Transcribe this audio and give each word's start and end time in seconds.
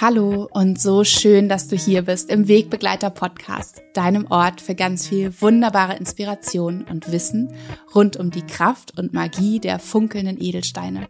Hallo 0.00 0.48
und 0.50 0.80
so 0.80 1.04
schön, 1.04 1.50
dass 1.50 1.68
du 1.68 1.76
hier 1.76 2.00
bist 2.00 2.30
im 2.30 2.48
Wegbegleiter 2.48 3.10
Podcast, 3.10 3.82
deinem 3.92 4.28
Ort 4.30 4.62
für 4.62 4.74
ganz 4.74 5.06
viel 5.06 5.38
wunderbare 5.42 5.94
Inspiration 5.94 6.86
und 6.88 7.12
Wissen 7.12 7.52
rund 7.94 8.16
um 8.16 8.30
die 8.30 8.40
Kraft 8.40 8.98
und 8.98 9.12
Magie 9.12 9.60
der 9.60 9.78
funkelnden 9.78 10.40
Edelsteine. 10.40 11.06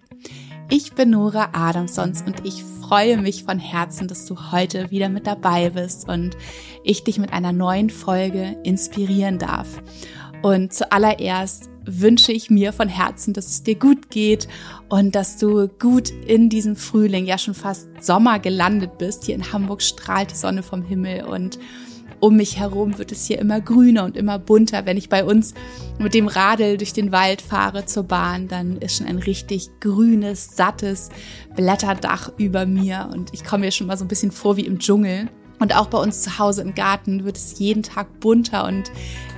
Ich 0.70 0.94
bin 0.94 1.10
Nora 1.10 1.50
Adamsons 1.52 2.22
und 2.22 2.44
ich 2.44 2.64
freue 2.64 3.16
mich 3.16 3.44
von 3.44 3.60
Herzen, 3.60 4.08
dass 4.08 4.26
du 4.26 4.50
heute 4.50 4.90
wieder 4.90 5.08
mit 5.08 5.24
dabei 5.24 5.70
bist 5.70 6.08
und 6.08 6.36
ich 6.82 7.04
dich 7.04 7.20
mit 7.20 7.32
einer 7.32 7.52
neuen 7.52 7.90
Folge 7.90 8.56
inspirieren 8.64 9.38
darf. 9.38 9.68
Und 10.42 10.72
zuallererst 10.72 11.69
wünsche 11.84 12.32
ich 12.32 12.50
mir 12.50 12.72
von 12.72 12.88
Herzen, 12.88 13.32
dass 13.32 13.46
es 13.46 13.62
dir 13.62 13.74
gut 13.74 14.10
geht 14.10 14.48
und 14.88 15.14
dass 15.14 15.38
du 15.38 15.68
gut 15.68 16.10
in 16.26 16.48
diesem 16.48 16.76
Frühling, 16.76 17.26
ja 17.26 17.38
schon 17.38 17.54
fast 17.54 17.88
Sommer 18.00 18.38
gelandet 18.38 18.98
bist. 18.98 19.24
Hier 19.24 19.34
in 19.34 19.52
Hamburg 19.52 19.82
strahlt 19.82 20.30
die 20.32 20.36
Sonne 20.36 20.62
vom 20.62 20.82
Himmel 20.82 21.24
und 21.24 21.58
um 22.20 22.36
mich 22.36 22.58
herum 22.58 22.98
wird 22.98 23.12
es 23.12 23.26
hier 23.26 23.38
immer 23.38 23.60
grüner 23.60 24.04
und 24.04 24.16
immer 24.16 24.38
bunter. 24.38 24.84
Wenn 24.84 24.98
ich 24.98 25.08
bei 25.08 25.24
uns 25.24 25.54
mit 25.98 26.12
dem 26.12 26.28
Radl 26.28 26.76
durch 26.76 26.92
den 26.92 27.12
Wald 27.12 27.40
fahre 27.40 27.86
zur 27.86 28.02
Bahn, 28.02 28.46
dann 28.46 28.76
ist 28.76 28.98
schon 28.98 29.06
ein 29.06 29.18
richtig 29.18 29.70
grünes, 29.80 30.54
sattes 30.54 31.08
Blätterdach 31.56 32.30
über 32.36 32.66
mir 32.66 33.08
und 33.12 33.32
ich 33.32 33.42
komme 33.42 33.64
mir 33.64 33.72
schon 33.72 33.86
mal 33.86 33.96
so 33.96 34.04
ein 34.04 34.08
bisschen 34.08 34.30
vor 34.30 34.56
wie 34.56 34.66
im 34.66 34.78
Dschungel. 34.78 35.28
Und 35.58 35.76
auch 35.76 35.86
bei 35.88 35.98
uns 35.98 36.22
zu 36.22 36.38
Hause 36.38 36.62
im 36.62 36.74
Garten 36.74 37.24
wird 37.24 37.36
es 37.36 37.58
jeden 37.58 37.82
Tag 37.82 38.20
bunter 38.20 38.66
und 38.66 38.90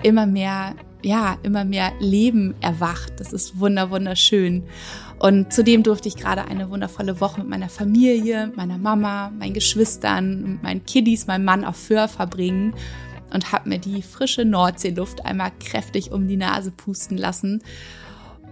immer 0.03 0.27
mehr 0.27 0.77
ja, 1.03 1.37
immer 1.43 1.65
mehr 1.65 1.93
Leben 2.01 2.55
erwacht. 2.61 3.15
Das 3.19 3.33
ist 3.33 3.59
wunder, 3.59 3.91
wunderschön. 3.91 4.65
Und 5.19 5.53
zudem 5.53 5.83
durfte 5.83 6.09
ich 6.09 6.17
gerade 6.17 6.45
eine 6.45 6.71
wundervolle 6.71 7.21
Woche 7.21 7.41
mit 7.41 7.49
meiner 7.49 7.69
Familie, 7.69 8.53
meiner 8.57 8.79
Mama, 8.79 9.31
meinen 9.31 9.55
Geschwistern, 9.55 10.59
meinen 10.63 10.85
Kiddies, 10.85 11.27
meinem 11.27 11.45
Mann 11.45 11.65
auf 11.65 11.77
Föhr 11.77 12.09
verbringen 12.09 12.75
und 13.33 13.53
habe 13.53 13.69
mir 13.69 13.79
die 13.79 14.03
frische 14.03 14.45
Nordseeluft 14.45 15.25
einmal 15.25 15.53
kräftig 15.61 16.13
um 16.13 16.29
die 16.29 16.37
Nase 16.37 16.71
pusten 16.71 17.17
lassen. 17.17 17.63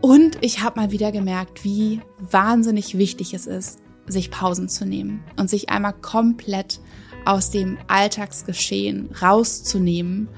Und 0.00 0.38
ich 0.40 0.62
habe 0.62 0.80
mal 0.80 0.90
wieder 0.90 1.12
gemerkt, 1.12 1.64
wie 1.64 2.00
wahnsinnig 2.18 2.96
wichtig 2.96 3.34
es 3.34 3.46
ist, 3.46 3.80
sich 4.06 4.30
Pausen 4.30 4.68
zu 4.68 4.86
nehmen 4.86 5.22
und 5.36 5.50
sich 5.50 5.68
einmal 5.68 5.92
komplett 5.92 6.80
aus 7.24 7.50
dem 7.50 7.76
Alltagsgeschehen 7.86 9.10
rauszunehmen, 9.20 10.28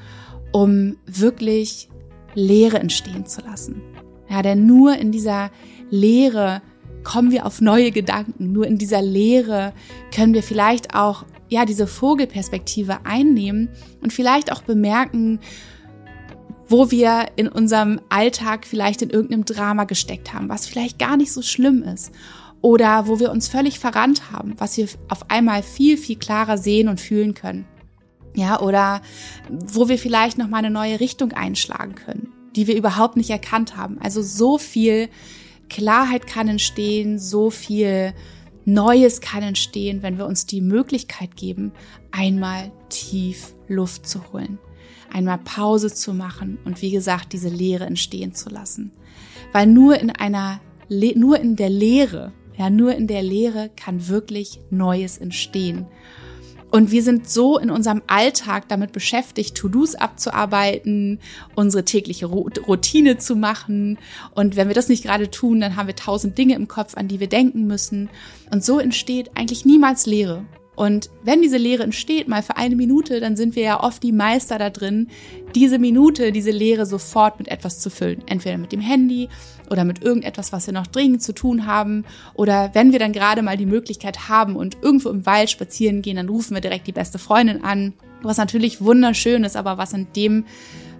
um 0.50 0.97
wirklich 1.06 1.88
Leere 2.34 2.78
entstehen 2.78 3.27
zu 3.27 3.41
lassen. 3.42 3.83
Ja, 4.28 4.42
denn 4.42 4.66
nur 4.66 4.97
in 4.97 5.12
dieser 5.12 5.50
Leere 5.91 6.62
kommen 7.05 7.30
wir 7.30 7.47
auf 7.47 7.61
neue 7.61 7.91
Gedanken. 7.91 8.52
Nur 8.52 8.66
in 8.66 8.78
dieser 8.78 9.02
Leere 9.02 9.72
können 10.14 10.34
wir 10.34 10.42
vielleicht 10.42 10.94
auch, 10.94 11.25
ja, 11.48 11.64
diese 11.66 11.86
Vogelperspektive 11.86 13.05
einnehmen 13.05 13.69
und 14.00 14.12
vielleicht 14.12 14.50
auch 14.50 14.62
bemerken, 14.62 15.41
wo 16.69 16.91
wir 16.91 17.27
in 17.36 17.48
unserem 17.48 18.00
Alltag 18.08 18.66
vielleicht 18.66 19.03
in 19.03 19.10
irgendeinem 19.10 19.44
Drama 19.44 19.84
gesteckt 19.84 20.33
haben, 20.33 20.48
was 20.48 20.66
vielleicht 20.66 20.98
gar 20.98 21.19
nicht 21.19 21.33
so 21.33 21.42
schlimm 21.42 21.83
ist. 21.83 22.12
Oder 22.62 23.08
wo 23.08 23.19
wir 23.19 23.33
uns 23.33 23.48
völlig 23.48 23.80
verrannt 23.80 24.30
haben, 24.30 24.55
was 24.56 24.77
wir 24.77 24.86
auf 25.08 25.30
einmal 25.30 25.62
viel, 25.62 25.98
viel 25.98 26.16
klarer 26.16 26.56
sehen 26.56 26.88
und 26.88 27.00
fühlen 27.00 27.34
können. 27.34 27.66
Ja, 28.34 28.61
oder 28.61 29.02
wo 29.48 29.88
wir 29.88 29.98
vielleicht 29.98 30.38
noch 30.38 30.48
mal 30.48 30.58
eine 30.58 30.70
neue 30.70 31.00
Richtung 31.00 31.33
einschlagen 31.33 31.94
können 31.94 32.33
die 32.56 32.66
wir 32.66 32.77
überhaupt 32.77 33.16
nicht 33.16 33.30
erkannt 33.30 33.77
haben. 33.77 33.98
Also 34.00 34.22
so 34.22 34.58
viel 34.58 35.08
Klarheit 35.69 36.27
kann 36.27 36.48
entstehen, 36.48 37.19
so 37.19 37.50
viel 37.50 38.12
Neues 38.64 39.20
kann 39.20 39.43
entstehen, 39.43 40.03
wenn 40.03 40.19
wir 40.19 40.26
uns 40.26 40.47
die 40.47 40.60
Möglichkeit 40.60 41.37
geben, 41.37 41.72
einmal 42.10 42.70
tief 42.91 43.54
Luft 43.66 44.06
zu 44.06 44.32
holen, 44.32 44.59
einmal 45.10 45.38
Pause 45.38 45.93
zu 45.93 46.14
machen 46.14 46.59
und 46.64 46.81
wie 46.82 46.91
gesagt, 46.91 47.32
diese 47.32 47.49
Leere 47.49 47.87
entstehen 47.87 48.34
zu 48.34 48.50
lassen. 48.50 48.93
Weil 49.53 49.66
nur 49.66 49.99
in 49.99 50.10
einer, 50.10 50.60
nur 50.88 51.41
in 51.41 51.56
der 51.56 51.70
Leere, 51.70 52.32
ja, 52.56 52.70
nur 52.70 52.94
in 52.94 53.06
der 53.06 53.22
Leere 53.22 53.70
kann 53.75 54.09
wirklich 54.09 54.60
Neues 54.70 55.19
entstehen. 55.19 55.87
Und 56.72 56.91
wir 56.91 57.03
sind 57.03 57.28
so 57.28 57.59
in 57.59 57.71
unserem 57.71 58.00
Alltag 58.06 58.66
damit 58.69 58.93
beschäftigt, 58.93 59.55
To-Dos 59.55 59.94
abzuarbeiten, 59.94 61.21
unsere 61.55 61.84
tägliche 61.84 62.25
Routine 62.25 63.19
zu 63.19 63.37
machen. 63.37 63.99
Und 64.34 64.56
wenn 64.56 64.69
wir 64.69 64.75
das 64.75 64.88
nicht 64.88 65.05
gerade 65.05 65.31
tun, 65.31 65.61
dann 65.61 65.77
haben 65.77 65.87
wir 65.87 65.97
tausend 65.97 66.38
Dinge 66.38 66.55
im 66.55 66.69
Kopf, 66.69 66.97
an 66.97 67.09
die 67.09 67.21
wir 67.21 67.28
denken 67.28 67.66
müssen. 67.66 68.09
Und 68.50 68.65
so 68.65 68.78
entsteht 68.78 69.32
eigentlich 69.37 69.66
niemals 69.66 70.06
Leere. 70.06 70.47
Und 70.75 71.10
wenn 71.22 71.43
diese 71.43 71.59
Leere 71.59 71.83
entsteht, 71.83 72.28
mal 72.28 72.43
für 72.43 72.56
eine 72.56 72.77
Minute, 72.77 73.21
dann 73.21 73.37
sind 73.37 73.56
wir 73.56 73.62
ja 73.62 73.83
oft 73.83 74.03
die 74.03 74.12
Meister 74.12 74.59
da 74.59 74.71
drin, 74.71 75.09
diese 75.55 75.78
Minute, 75.78 76.33
diese 76.33 76.50
Leere 76.50 76.87
sofort 76.87 77.38
mit 77.38 77.49
etwas 77.49 77.81
zu 77.81 77.91
füllen. 77.91 78.22
Entweder 78.27 78.56
mit 78.56 78.72
dem 78.72 78.81
Handy 78.81 79.28
oder 79.71 79.84
mit 79.84 80.03
irgendetwas, 80.03 80.53
was 80.53 80.66
wir 80.66 80.72
noch 80.72 80.87
dringend 80.87 81.22
zu 81.22 81.34
tun 81.34 81.66
haben. 81.66 82.05
Oder 82.34 82.71
wenn 82.72 82.93
wir 82.93 82.99
dann 82.99 83.12
gerade 83.12 83.43
mal 83.43 83.59
die 83.59 83.66
Möglichkeit 83.66 84.31
haben 84.31 84.56
und 84.56 84.78
irgendwo 84.81 85.11
im 85.11 85.27
Wald 85.27 85.50
spazieren 85.50 86.00
gehen, 86.00 86.16
dann 86.16 86.28
rufen 86.28 86.55
wir 86.55 86.62
direkt 86.62 86.87
die 86.87 86.93
beste 86.93 87.19
Freundin 87.19 87.62
an. 87.62 87.93
Was 88.22 88.38
natürlich 88.38 88.81
wunderschön 88.81 89.44
ist, 89.44 89.56
aber 89.56 89.77
was 89.77 89.93
in 89.93 90.06
dem 90.15 90.47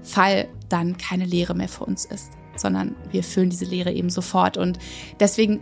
Fall 0.03 0.49
dann 0.69 0.99
keine 0.99 1.25
Leere 1.25 1.55
mehr 1.55 1.69
für 1.69 1.85
uns 1.85 2.05
ist, 2.05 2.33
sondern 2.57 2.95
wir 3.11 3.23
füllen 3.23 3.51
diese 3.51 3.65
Leere 3.65 3.93
eben 3.93 4.11
sofort. 4.11 4.59
Und 4.59 4.79
deswegen 5.21 5.61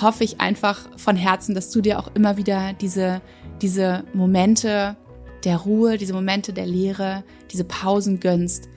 hoffe 0.00 0.24
ich 0.24 0.40
einfach 0.40 0.88
von 0.96 1.16
Herzen, 1.16 1.54
dass 1.54 1.70
du 1.70 1.80
dir 1.80 1.98
auch 1.98 2.10
immer 2.14 2.36
wieder 2.36 2.72
diese 2.74 3.20
diese 3.60 4.04
Momente 4.12 4.96
der 5.44 5.58
Ruhe, 5.58 5.96
diese 5.96 6.12
Momente 6.12 6.52
der 6.52 6.66
Leere, 6.66 7.24
diese 7.50 7.64
Pausen 7.64 8.20
gönnst. 8.20 8.68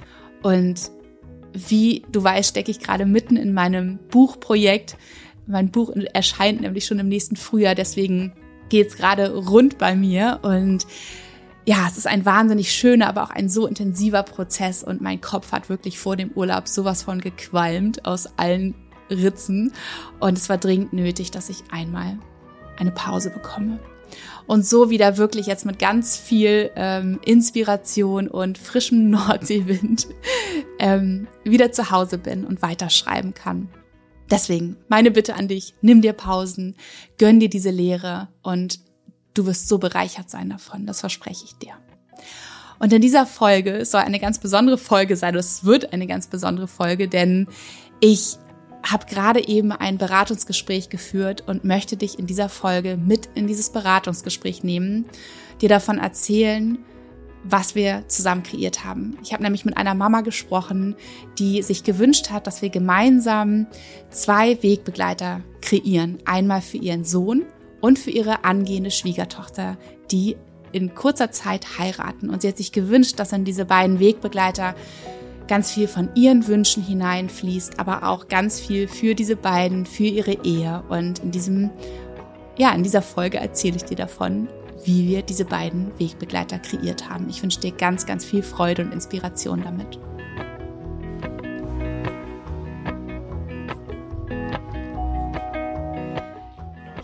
Und 0.42 0.92
wie 1.54 2.04
du 2.12 2.24
weißt, 2.24 2.50
stecke 2.50 2.72
ich 2.72 2.80
gerade 2.80 3.06
mitten 3.06 3.38
in 3.38 3.54
meinem 3.54 4.00
Buchprojekt. 4.10 4.98
Mein 5.46 5.72
Buch 5.72 5.92
erscheint 6.14 6.62
nämlich 6.62 6.86
schon 6.86 7.00
im 7.00 7.10
nächsten 7.10 7.36
Frühjahr, 7.36 7.76
deswegen 7.76 8.34
geht 8.70 8.88
es 8.88 8.96
gerade 8.96 9.36
rund 9.36 9.78
bei 9.78 9.96
mir. 9.96 10.40
Und 10.42 10.88
ja, 11.66 11.86
es 11.90 11.98
ist 11.98 12.08
ein 12.08 12.26
wahnsinnig 12.26 12.72
schöner, 12.72 13.08
aber 13.08 13.24
auch 13.24 13.30
ein 13.30 13.50
so 13.50 13.68
intensiver 13.68 14.24
Prozess. 14.24 14.84
Und 14.84 15.02
mein 15.02 15.22
Kopf 15.22 15.52
hat 15.52 15.70
wirklich 15.70 16.00
vor 16.00 16.16
dem 16.16 16.32
Urlaub 16.32 16.68
sowas 16.68 17.04
von 17.04 17.22
gequalmt 17.22 18.06
aus 18.06 18.28
allen 18.38 18.74
Ritzen. 19.10 19.74
Und 20.20 20.38
es 20.38 20.50
war 20.50 20.58
dringend 20.58 20.94
nötig, 20.94 21.32
dass 21.32 21.50
ich 21.50 21.64
einmal 21.72 22.18
eine 22.78 22.92
Pause 22.92 23.30
bekomme 23.30 23.80
und 24.47 24.66
so 24.66 24.90
wieder 24.90 25.18
wirklich 25.18 25.46
jetzt 25.46 25.66
mit 25.66 25.79
ganz 25.79 26.18
viel 26.18 26.72
ähm, 26.75 27.19
Inspiration 27.25 28.28
und 28.28 28.57
frischem 28.57 29.09
Nordseewind 29.12 30.07
ähm, 30.79 31.28
wieder 31.44 31.72
zu 31.72 31.91
Hause 31.91 32.18
bin 32.18 32.46
und 32.46 32.62
weiterschreiben 32.62 33.34
kann. 33.34 33.69
Deswegen 34.31 34.78
meine 34.88 35.12
Bitte 35.12 35.35
an 35.35 35.47
dich, 35.47 35.75
nimm 35.81 36.01
dir 36.01 36.13
Pausen, 36.13 36.75
gönn 37.18 37.40
dir 37.40 37.50
diese 37.50 37.69
Lehre 37.69 38.29
und 38.41 38.79
du 39.34 39.46
wirst 39.46 39.68
so 39.68 39.78
bereichert 39.78 40.30
sein 40.30 40.50
davon, 40.50 40.85
das 40.85 41.01
verspreche 41.01 41.45
ich 41.45 41.56
dir. 41.57 41.74
Und 42.80 42.91
in 42.91 43.01
dieser 43.01 43.25
Folge, 43.25 43.85
soll 43.85 44.01
eine 44.01 44.19
ganz 44.19 44.40
besondere 44.40 44.78
Folge 44.78 45.16
sein, 45.16 45.35
es 45.35 45.63
wird 45.63 45.94
eine 45.94 46.07
ganz 46.07 46.28
besondere 46.28 46.68
Folge, 46.68 47.07
denn 47.07 47.47
ich 48.00 48.38
habe 48.84 49.06
gerade 49.06 49.48
eben 49.48 49.72
ein 49.72 49.98
Beratungsgespräch 49.98 50.90
geführt 50.90 51.44
und 51.48 51.64
möchte 51.64 51.98
dich 51.98 52.20
in 52.20 52.28
dieser 52.28 52.50
Folge 52.50 52.98
mit 52.98 53.30
in 53.36 53.48
dieses 53.48 53.70
Beratungsgespräch 53.70 54.64
nehmen, 54.64 55.06
dir 55.62 55.70
davon 55.70 55.98
erzählen, 55.98 56.78
was 57.44 57.76
wir 57.76 58.08
zusammen 58.08 58.44
kreiert 58.44 58.86
haben. 58.86 59.18
Ich 59.22 59.34
habe 59.34 59.44
nämlich 59.44 59.66
mit 59.66 59.78
einer 59.78 59.96
Mama 59.96 60.22
gesprochen, 60.22 60.96
die 61.40 61.62
sich 61.62 61.84
gewünscht 61.84 62.30
hat, 62.30 62.48
dass 62.48 62.62
wir 62.62 62.69
gemeinsam 62.69 63.68
zwei 64.10 64.62
Wegbegleiter 64.63 65.42
kreieren. 65.62 66.19
Einmal 66.25 66.62
für 66.62 66.78
ihren 66.78 67.04
Sohn 67.04 67.44
und 67.81 68.00
für 68.00 68.12
ihre 68.12 68.46
angehende 68.46 68.92
Schwiegertochter, 68.92 69.78
die 70.10 70.38
in 70.72 70.96
kurzer 70.96 71.31
Zeit 71.31 71.78
heiraten. 71.78 72.30
Und 72.30 72.42
sie 72.42 72.48
hat 72.48 72.57
sich 72.57 72.72
gewünscht, 72.72 73.19
dass 73.19 73.30
dann 73.30 73.46
diese 73.46 73.66
beiden 73.66 74.00
Wegbegleiter 74.00 74.74
ganz 75.48 75.72
viel 75.72 75.88
von 75.88 76.10
ihren 76.16 76.48
Wünschen 76.48 76.84
hineinfließt, 76.84 77.80
aber 77.80 78.07
auch 78.07 78.28
ganz 78.28 78.60
viel 78.60 78.88
für 78.88 79.16
diese 79.16 79.36
beiden, 79.36 79.86
für 79.86 80.04
ihre 80.04 80.44
Ehe. 80.44 80.84
Und 80.90 81.19
in 81.19 81.31
diesem, 81.31 81.69
ja, 82.57 82.74
in 82.74 82.84
dieser 82.84 83.01
Folge 83.01 83.38
erzähle 83.38 83.78
ich 83.78 83.86
dir 83.86 83.98
davon, 83.98 84.48
wie 84.86 85.07
wir 85.07 85.22
diese 85.22 85.45
beiden 85.45 85.98
Wegbegleiter 86.00 86.60
kreiert 86.60 87.10
haben. 87.10 87.30
Ich 87.30 87.42
wünsche 87.42 87.60
dir 87.60 87.72
ganz, 87.72 88.06
ganz 88.06 88.25
viel 88.25 88.44
Freude 88.44 88.84
und 88.84 88.94
Inspiration 88.94 89.62
damit. 89.63 90.00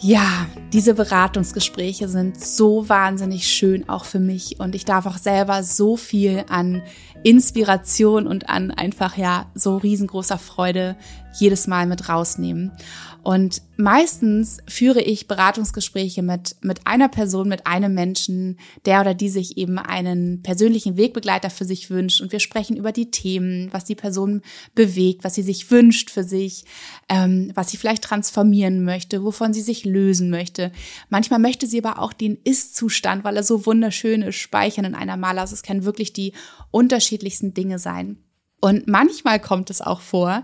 Ja, 0.01 0.47
diese 0.71 0.93
Beratungsgespräche 0.93 2.07
sind 2.07 2.39
so 2.39 2.87
wahnsinnig 2.87 3.47
schön 3.47 3.89
auch 3.89 4.05
für 4.05 4.21
mich 4.21 4.57
und 4.57 4.73
ich 4.73 4.85
darf 4.85 5.05
auch 5.05 5.17
selber 5.17 5.61
so 5.61 5.97
viel 5.97 6.45
an 6.47 6.81
Inspiration 7.23 8.25
und 8.25 8.47
an 8.47 8.71
einfach 8.71 9.17
ja 9.17 9.47
so 9.55 9.75
riesengroßer 9.75 10.37
Freude 10.37 10.95
jedes 11.37 11.67
Mal 11.67 11.85
mit 11.85 12.07
rausnehmen. 12.07 12.71
Und 13.21 13.61
meistens 13.75 14.59
führe 14.67 15.01
ich 15.01 15.27
Beratungsgespräche 15.27 16.21
mit, 16.21 16.55
mit 16.61 16.87
einer 16.87 17.09
Person, 17.09 17.49
mit 17.49 17.67
einem 17.67 17.93
Menschen, 17.93 18.57
der 18.85 19.01
oder 19.01 19.13
die 19.13 19.29
sich 19.29 19.57
eben 19.57 19.77
einen 19.77 20.41
persönlichen 20.41 20.95
Wegbegleiter 20.95 21.49
für 21.49 21.65
sich 21.65 21.89
wünscht. 21.89 22.21
Und 22.21 22.31
wir 22.31 22.39
sprechen 22.39 22.77
über 22.77 22.91
die 22.91 23.11
Themen, 23.11 23.69
was 23.71 23.85
die 23.85 23.95
Person 23.95 24.41
bewegt, 24.73 25.23
was 25.23 25.35
sie 25.35 25.43
sich 25.43 25.69
wünscht 25.69 26.09
für 26.09 26.23
sich, 26.23 26.63
ähm, 27.09 27.51
was 27.55 27.71
sie 27.71 27.77
vielleicht 27.77 28.03
transformieren 28.03 28.85
möchte, 28.85 29.23
wovon 29.23 29.53
sie 29.53 29.61
sich 29.61 29.83
lösen 29.83 30.29
möchte. 30.29 30.71
Manchmal 31.09 31.39
möchte 31.39 31.67
sie 31.67 31.83
aber 31.83 32.01
auch 32.01 32.13
den 32.13 32.37
Ist-Zustand, 32.43 33.23
weil 33.23 33.35
er 33.35 33.43
so 33.43 33.65
wunderschön 33.65 34.21
ist, 34.21 34.37
speichern 34.37 34.85
in 34.85 34.95
einer 34.95 35.17
Maler. 35.17 35.41
Also 35.41 35.55
es 35.55 35.63
können 35.63 35.83
wirklich 35.83 36.13
die 36.13 36.33
unterschiedlichsten 36.71 37.53
Dinge 37.53 37.79
sein. 37.79 38.17
Und 38.61 38.87
manchmal 38.87 39.39
kommt 39.39 39.69
es 39.69 39.81
auch 39.81 40.01
vor, 40.01 40.43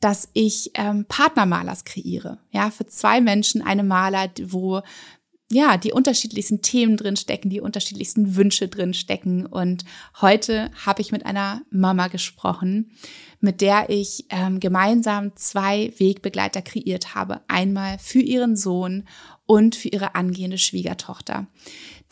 dass 0.00 0.28
ich 0.32 0.72
ähm, 0.74 1.04
Partnermalers 1.06 1.84
kreiere. 1.84 2.38
Ja, 2.50 2.70
für 2.70 2.86
zwei 2.86 3.20
Menschen 3.20 3.62
eine 3.62 3.84
Maler, 3.84 4.28
wo 4.46 4.82
ja, 5.52 5.76
die 5.76 5.92
unterschiedlichsten 5.92 6.62
Themen 6.62 6.96
drin 6.96 7.16
stecken, 7.16 7.50
die 7.50 7.60
unterschiedlichsten 7.60 8.36
Wünsche 8.36 8.68
drin 8.68 8.94
stecken. 8.94 9.44
Und 9.44 9.84
heute 10.20 10.70
habe 10.86 11.02
ich 11.02 11.12
mit 11.12 11.26
einer 11.26 11.60
Mama 11.70 12.08
gesprochen, 12.08 12.92
mit 13.40 13.60
der 13.60 13.90
ich 13.90 14.24
ähm, 14.30 14.60
gemeinsam 14.60 15.36
zwei 15.36 15.92
Wegbegleiter 15.98 16.62
kreiert 16.62 17.14
habe. 17.14 17.42
Einmal 17.48 17.98
für 17.98 18.20
ihren 18.20 18.56
Sohn 18.56 19.06
und 19.44 19.76
für 19.76 19.88
ihre 19.88 20.14
angehende 20.14 20.56
Schwiegertochter. 20.56 21.46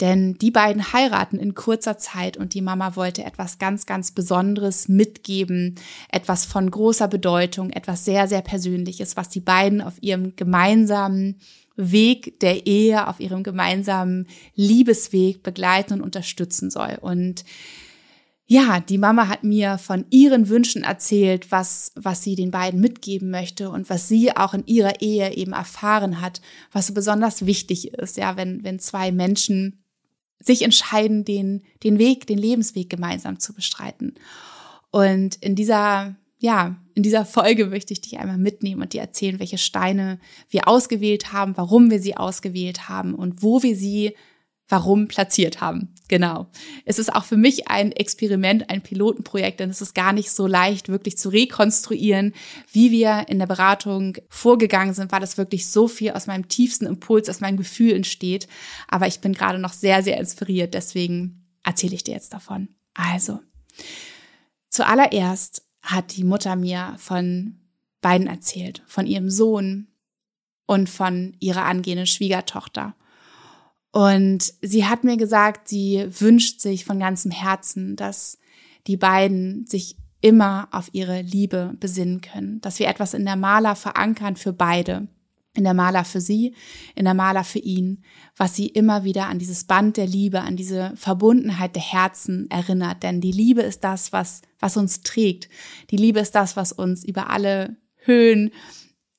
Denn 0.01 0.33
die 0.33 0.49
beiden 0.49 0.93
heiraten 0.93 1.37
in 1.37 1.53
kurzer 1.53 1.97
Zeit 1.99 2.35
und 2.35 2.55
die 2.55 2.61
Mama 2.61 2.95
wollte 2.95 3.23
etwas 3.23 3.59
ganz, 3.59 3.85
ganz 3.85 4.11
Besonderes 4.11 4.87
mitgeben, 4.87 5.75
etwas 6.09 6.45
von 6.45 6.69
großer 6.69 7.07
Bedeutung, 7.07 7.69
etwas 7.69 8.03
sehr, 8.03 8.27
sehr 8.27 8.41
Persönliches, 8.41 9.15
was 9.15 9.29
die 9.29 9.39
beiden 9.39 9.79
auf 9.79 9.93
ihrem 10.01 10.35
gemeinsamen 10.35 11.39
Weg 11.77 12.39
der 12.41 12.65
Ehe, 12.65 13.07
auf 13.07 13.19
ihrem 13.19 13.43
gemeinsamen 13.43 14.27
Liebesweg 14.55 15.43
begleiten 15.43 15.93
und 15.93 16.01
unterstützen 16.01 16.71
soll. 16.71 16.97
Und 16.99 17.45
ja, 18.47 18.81
die 18.81 18.97
Mama 18.97 19.29
hat 19.29 19.43
mir 19.43 19.77
von 19.77 20.05
ihren 20.09 20.49
Wünschen 20.49 20.83
erzählt, 20.83 21.51
was, 21.51 21.93
was 21.95 22.21
sie 22.23 22.35
den 22.35 22.51
beiden 22.51 22.81
mitgeben 22.81 23.29
möchte 23.29 23.69
und 23.69 23.89
was 23.89 24.09
sie 24.09 24.35
auch 24.35 24.53
in 24.53 24.65
ihrer 24.65 24.99
Ehe 24.99 25.33
eben 25.35 25.53
erfahren 25.53 26.19
hat, 26.19 26.41
was 26.71 26.87
so 26.87 26.93
besonders 26.93 27.45
wichtig 27.45 27.93
ist, 27.93 28.17
ja, 28.17 28.35
wenn, 28.35 28.63
wenn 28.63 28.79
zwei 28.79 29.11
Menschen 29.11 29.80
sich 30.41 30.63
entscheiden, 30.63 31.25
den, 31.25 31.63
den 31.83 31.97
Weg, 31.99 32.27
den 32.27 32.37
Lebensweg 32.37 32.89
gemeinsam 32.89 33.39
zu 33.39 33.53
bestreiten. 33.53 34.15
Und 34.91 35.35
in 35.35 35.55
dieser, 35.55 36.15
ja, 36.39 36.75
in 36.93 37.03
dieser 37.03 37.25
Folge 37.25 37.67
möchte 37.67 37.93
ich 37.93 38.01
dich 38.01 38.19
einmal 38.19 38.37
mitnehmen 38.37 38.81
und 38.81 38.93
dir 38.93 39.01
erzählen, 39.01 39.39
welche 39.39 39.57
Steine 39.57 40.19
wir 40.49 40.67
ausgewählt 40.67 41.31
haben, 41.33 41.55
warum 41.57 41.89
wir 41.89 42.01
sie 42.01 42.17
ausgewählt 42.17 42.89
haben 42.89 43.15
und 43.15 43.41
wo 43.41 43.63
wir 43.63 43.75
sie 43.75 44.15
warum 44.71 45.07
platziert 45.07 45.59
haben. 45.61 45.93
Genau. 46.07 46.47
Es 46.85 46.99
ist 46.99 47.13
auch 47.13 47.25
für 47.25 47.37
mich 47.37 47.67
ein 47.67 47.91
Experiment, 47.91 48.69
ein 48.69 48.81
Pilotenprojekt, 48.81 49.59
denn 49.59 49.69
es 49.69 49.81
ist 49.81 49.93
gar 49.93 50.13
nicht 50.13 50.31
so 50.31 50.47
leicht, 50.47 50.89
wirklich 50.89 51.17
zu 51.17 51.29
rekonstruieren, 51.29 52.33
wie 52.71 52.91
wir 52.91 53.25
in 53.27 53.39
der 53.39 53.47
Beratung 53.47 54.17
vorgegangen 54.29 54.93
sind, 54.93 55.11
weil 55.11 55.19
das 55.19 55.37
wirklich 55.37 55.69
so 55.69 55.87
viel 55.87 56.11
aus 56.11 56.27
meinem 56.27 56.47
tiefsten 56.47 56.85
Impuls, 56.85 57.29
aus 57.29 57.41
meinem 57.41 57.57
Gefühl 57.57 57.93
entsteht. 57.93 58.47
Aber 58.87 59.07
ich 59.07 59.19
bin 59.19 59.33
gerade 59.33 59.59
noch 59.59 59.73
sehr, 59.73 60.03
sehr 60.03 60.17
inspiriert, 60.17 60.73
deswegen 60.73 61.45
erzähle 61.63 61.95
ich 61.95 62.03
dir 62.03 62.13
jetzt 62.13 62.33
davon. 62.33 62.69
Also, 62.93 63.39
zuallererst 64.69 65.63
hat 65.81 66.15
die 66.15 66.23
Mutter 66.23 66.55
mir 66.55 66.95
von 66.97 67.59
beiden 68.01 68.27
erzählt, 68.27 68.83
von 68.85 69.05
ihrem 69.05 69.29
Sohn 69.29 69.87
und 70.65 70.89
von 70.89 71.35
ihrer 71.39 71.63
angehenden 71.65 72.07
Schwiegertochter. 72.07 72.95
Und 73.91 74.53
sie 74.61 74.85
hat 74.85 75.03
mir 75.03 75.17
gesagt, 75.17 75.67
sie 75.67 76.07
wünscht 76.09 76.61
sich 76.61 76.85
von 76.85 76.99
ganzem 76.99 77.31
Herzen, 77.31 77.95
dass 77.95 78.37
die 78.87 78.97
beiden 78.97 79.65
sich 79.65 79.97
immer 80.21 80.69
auf 80.71 80.89
ihre 80.93 81.21
Liebe 81.21 81.73
besinnen 81.79 82.21
können, 82.21 82.61
dass 82.61 82.79
wir 82.79 82.87
etwas 82.87 83.13
in 83.13 83.25
der 83.25 83.35
Maler 83.35 83.75
verankern 83.75 84.35
für 84.35 84.53
beide, 84.53 85.07
in 85.55 85.63
der 85.63 85.73
Maler 85.73 86.05
für 86.05 86.21
sie, 86.21 86.55
in 86.95 87.05
der 87.05 87.13
Maler 87.13 87.43
für 87.43 87.59
ihn, 87.59 88.03
was 88.37 88.55
sie 88.55 88.67
immer 88.67 89.03
wieder 89.03 89.27
an 89.27 89.39
dieses 89.39 89.65
Band 89.65 89.97
der 89.97 90.07
Liebe, 90.07 90.41
an 90.41 90.55
diese 90.55 90.93
Verbundenheit 90.95 91.75
der 91.75 91.83
Herzen 91.83 92.49
erinnert. 92.49 93.03
Denn 93.03 93.19
die 93.19 93.31
Liebe 93.31 93.61
ist 93.61 93.83
das, 93.83 94.13
was, 94.13 94.41
was 94.59 94.77
uns 94.77 95.01
trägt. 95.01 95.49
Die 95.89 95.97
Liebe 95.97 96.19
ist 96.19 96.35
das, 96.35 96.55
was 96.55 96.71
uns 96.71 97.03
über 97.03 97.29
alle 97.29 97.75
Höhen 97.97 98.51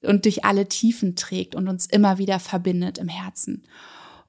und 0.02 0.24
durch 0.24 0.44
alle 0.44 0.68
Tiefen 0.68 1.14
trägt 1.16 1.54
und 1.54 1.68
uns 1.68 1.86
immer 1.86 2.18
wieder 2.18 2.40
verbindet 2.40 2.98
im 2.98 3.08
Herzen. 3.08 3.64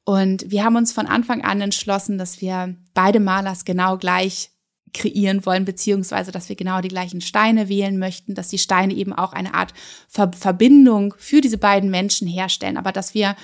Und 0.06 0.52
wir 0.52 0.64
haben 0.64 0.76
uns 0.76 0.92
von 0.92 1.08
Anfang 1.08 1.44
an 1.44 1.62
entschlossen, 1.62 2.18
dass 2.18 2.42
wir 2.42 2.76
beide 2.94 3.20
Malers 3.20 3.66
genau 3.66 3.98
gleich 3.98 4.52
kreieren 4.94 5.46
wollen, 5.46 5.66
beziehungsweise 5.66 6.32
dass 6.32 6.50
wir 6.50 6.56
genau 6.56 6.82
die 6.82 6.90
gleichen 6.90 7.22
Steine 7.22 7.68
wählen 7.68 7.98
möchten, 7.98 8.36
dass 8.36 8.50
die 8.50 8.60
Steine 8.60 8.94
eben 8.94 9.14
auch 9.14 9.34
eine 9.34 9.54
Art 9.54 9.74
Ver 10.08 10.32
Verbindung 10.34 11.16
für 11.18 11.42
diese 11.42 11.58
beiden 11.58 11.90
Menschen 11.90 12.28
herstellen, 12.28 12.78
aber 12.78 12.92
dass 12.92 13.14
wir 13.14 13.36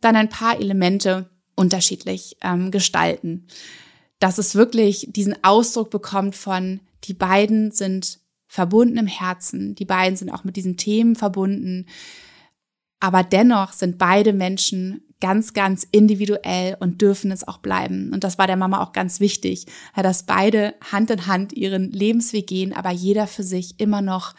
dann 0.00 0.16
ein 0.16 0.28
paar 0.28 0.60
Elemente 0.60 1.30
unterschiedlich 1.54 2.36
ähm, 2.42 2.70
gestalten. 2.70 3.46
Dass 4.20 4.38
es 4.38 4.54
wirklich 4.54 5.08
diesen 5.10 5.42
Ausdruck 5.42 5.90
bekommt 5.90 6.36
von, 6.36 6.80
die 7.04 7.14
beiden 7.14 7.70
sind 7.70 8.20
verbunden 8.46 8.98
im 8.98 9.06
Herzen, 9.06 9.74
die 9.74 9.84
beiden 9.84 10.16
sind 10.16 10.30
auch 10.30 10.44
mit 10.44 10.56
diesen 10.56 10.76
Themen 10.76 11.16
verbunden, 11.16 11.86
aber 13.00 13.22
dennoch 13.22 13.72
sind 13.72 13.98
beide 13.98 14.32
Menschen 14.32 15.07
ganz, 15.20 15.52
ganz 15.52 15.86
individuell 15.90 16.76
und 16.80 17.02
dürfen 17.02 17.30
es 17.30 17.46
auch 17.46 17.58
bleiben. 17.58 18.12
Und 18.12 18.24
das 18.24 18.38
war 18.38 18.46
der 18.46 18.56
Mama 18.56 18.82
auch 18.82 18.92
ganz 18.92 19.20
wichtig, 19.20 19.66
dass 19.96 20.24
beide 20.24 20.74
Hand 20.92 21.10
in 21.10 21.26
Hand 21.26 21.52
ihren 21.52 21.90
Lebensweg 21.90 22.46
gehen, 22.46 22.72
aber 22.72 22.90
jeder 22.90 23.26
für 23.26 23.42
sich 23.42 23.80
immer 23.80 24.00
noch 24.02 24.34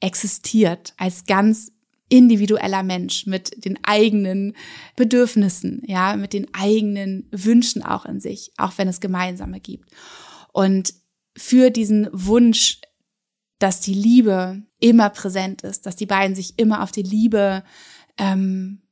existiert 0.00 0.94
als 0.96 1.24
ganz 1.26 1.72
individueller 2.08 2.82
Mensch 2.82 3.26
mit 3.26 3.64
den 3.64 3.78
eigenen 3.82 4.54
Bedürfnissen, 4.94 5.82
ja, 5.86 6.16
mit 6.16 6.32
den 6.32 6.52
eigenen 6.52 7.28
Wünschen 7.32 7.82
auch 7.82 8.04
in 8.04 8.20
sich, 8.20 8.52
auch 8.56 8.72
wenn 8.76 8.88
es 8.88 9.00
gemeinsame 9.00 9.60
gibt. 9.60 9.90
Und 10.52 10.94
für 11.36 11.70
diesen 11.70 12.08
Wunsch, 12.12 12.80
dass 13.58 13.80
die 13.80 13.94
Liebe 13.94 14.62
immer 14.78 15.10
präsent 15.10 15.62
ist, 15.62 15.86
dass 15.86 15.96
die 15.96 16.06
beiden 16.06 16.36
sich 16.36 16.58
immer 16.58 16.82
auf 16.82 16.92
die 16.92 17.02
Liebe 17.02 17.64
ähm, 18.18 18.83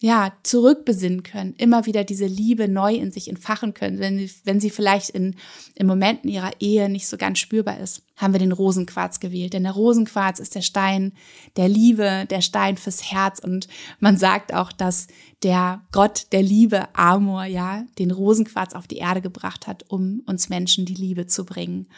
ja, 0.00 0.32
zurückbesinnen 0.44 1.24
können, 1.24 1.54
immer 1.58 1.84
wieder 1.84 2.04
diese 2.04 2.26
Liebe 2.26 2.68
neu 2.68 2.94
in 2.94 3.10
sich 3.10 3.28
entfachen 3.28 3.74
können, 3.74 3.98
wenn 3.98 4.16
sie, 4.16 4.30
wenn 4.44 4.60
sie 4.60 4.70
vielleicht 4.70 5.10
in, 5.10 5.34
in 5.74 5.88
Momenten 5.88 6.30
ihrer 6.30 6.52
Ehe 6.60 6.88
nicht 6.88 7.08
so 7.08 7.16
ganz 7.16 7.40
spürbar 7.40 7.80
ist, 7.80 8.02
haben 8.16 8.32
wir 8.32 8.38
den 8.38 8.52
Rosenquarz 8.52 9.18
gewählt. 9.18 9.54
Denn 9.54 9.64
der 9.64 9.72
Rosenquarz 9.72 10.38
ist 10.38 10.54
der 10.54 10.62
Stein 10.62 11.14
der 11.56 11.68
Liebe, 11.68 12.26
der 12.30 12.42
Stein 12.42 12.76
fürs 12.76 13.10
Herz. 13.10 13.40
Und 13.40 13.66
man 13.98 14.16
sagt 14.16 14.54
auch, 14.54 14.70
dass 14.70 15.08
der 15.42 15.82
Gott 15.90 16.26
der 16.30 16.42
Liebe, 16.42 16.94
Amor, 16.94 17.44
ja, 17.44 17.84
den 17.98 18.12
Rosenquarz 18.12 18.74
auf 18.74 18.86
die 18.86 18.98
Erde 18.98 19.20
gebracht 19.20 19.66
hat, 19.66 19.84
um 19.88 20.22
uns 20.26 20.48
Menschen 20.48 20.84
die 20.86 20.94
Liebe 20.94 21.26
zu 21.26 21.44
bringen. 21.44 21.88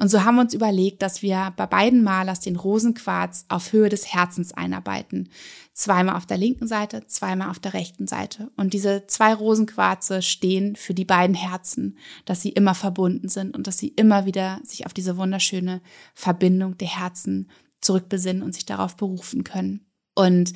Und 0.00 0.08
so 0.08 0.24
haben 0.24 0.36
wir 0.36 0.40
uns 0.40 0.54
überlegt, 0.54 1.02
dass 1.02 1.20
wir 1.20 1.52
bei 1.56 1.66
beiden 1.66 2.02
Malers 2.02 2.40
den 2.40 2.56
Rosenquarz 2.56 3.44
auf 3.50 3.74
Höhe 3.74 3.90
des 3.90 4.06
Herzens 4.06 4.50
einarbeiten. 4.50 5.28
Zweimal 5.74 6.16
auf 6.16 6.24
der 6.24 6.38
linken 6.38 6.66
Seite, 6.66 7.06
zweimal 7.06 7.50
auf 7.50 7.58
der 7.58 7.74
rechten 7.74 8.06
Seite. 8.06 8.50
Und 8.56 8.72
diese 8.72 9.06
zwei 9.08 9.34
Rosenquarze 9.34 10.22
stehen 10.22 10.74
für 10.74 10.94
die 10.94 11.04
beiden 11.04 11.36
Herzen, 11.36 11.98
dass 12.24 12.40
sie 12.40 12.48
immer 12.48 12.74
verbunden 12.74 13.28
sind 13.28 13.54
und 13.54 13.66
dass 13.66 13.76
sie 13.76 13.88
immer 13.88 14.24
wieder 14.24 14.58
sich 14.64 14.86
auf 14.86 14.94
diese 14.94 15.18
wunderschöne 15.18 15.82
Verbindung 16.14 16.78
der 16.78 16.98
Herzen 16.98 17.50
zurückbesinnen 17.82 18.42
und 18.42 18.54
sich 18.54 18.64
darauf 18.64 18.96
berufen 18.96 19.44
können. 19.44 19.84
Und 20.14 20.54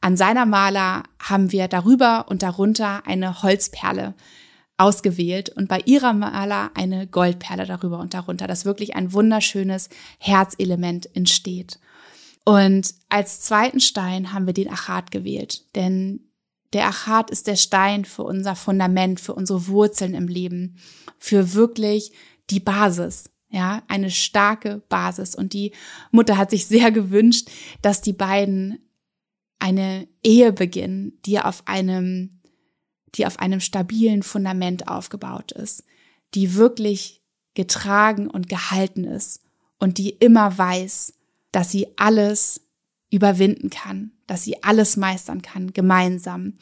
an 0.00 0.16
seiner 0.16 0.46
Maler 0.46 1.02
haben 1.18 1.50
wir 1.50 1.66
darüber 1.66 2.26
und 2.28 2.44
darunter 2.44 3.08
eine 3.08 3.42
Holzperle 3.42 4.14
ausgewählt 4.76 5.50
und 5.50 5.68
bei 5.68 5.80
ihrer 5.84 6.12
Maler 6.12 6.70
eine 6.74 7.06
Goldperle 7.06 7.66
darüber 7.66 8.00
und 8.00 8.14
darunter, 8.14 8.46
dass 8.46 8.64
wirklich 8.64 8.96
ein 8.96 9.12
wunderschönes 9.12 9.88
Herzelement 10.18 11.14
entsteht. 11.14 11.78
Und 12.44 12.94
als 13.08 13.40
zweiten 13.40 13.80
Stein 13.80 14.32
haben 14.32 14.46
wir 14.46 14.54
den 14.54 14.68
Achat 14.68 15.10
gewählt, 15.10 15.64
denn 15.74 16.20
der 16.72 16.88
Achat 16.88 17.30
ist 17.30 17.46
der 17.46 17.56
Stein 17.56 18.04
für 18.04 18.24
unser 18.24 18.56
Fundament, 18.56 19.20
für 19.20 19.34
unsere 19.34 19.68
Wurzeln 19.68 20.14
im 20.14 20.26
Leben, 20.26 20.76
für 21.18 21.54
wirklich 21.54 22.12
die 22.50 22.60
Basis, 22.60 23.30
ja, 23.48 23.82
eine 23.86 24.10
starke 24.10 24.82
Basis. 24.88 25.36
Und 25.36 25.52
die 25.52 25.72
Mutter 26.10 26.36
hat 26.36 26.50
sich 26.50 26.66
sehr 26.66 26.90
gewünscht, 26.90 27.48
dass 27.80 28.02
die 28.02 28.12
beiden 28.12 28.80
eine 29.60 30.08
Ehe 30.24 30.52
beginnen, 30.52 31.18
die 31.24 31.38
auf 31.38 31.62
einem 31.66 32.33
die 33.14 33.26
auf 33.26 33.38
einem 33.38 33.60
stabilen 33.60 34.22
Fundament 34.22 34.88
aufgebaut 34.88 35.52
ist, 35.52 35.84
die 36.34 36.54
wirklich 36.54 37.22
getragen 37.54 38.28
und 38.28 38.48
gehalten 38.48 39.04
ist 39.04 39.42
und 39.78 39.98
die 39.98 40.10
immer 40.10 40.56
weiß, 40.56 41.14
dass 41.52 41.70
sie 41.70 41.86
alles 41.96 42.60
überwinden 43.10 43.70
kann, 43.70 44.10
dass 44.26 44.42
sie 44.42 44.62
alles 44.64 44.96
meistern 44.96 45.42
kann, 45.42 45.72
gemeinsam. 45.72 46.54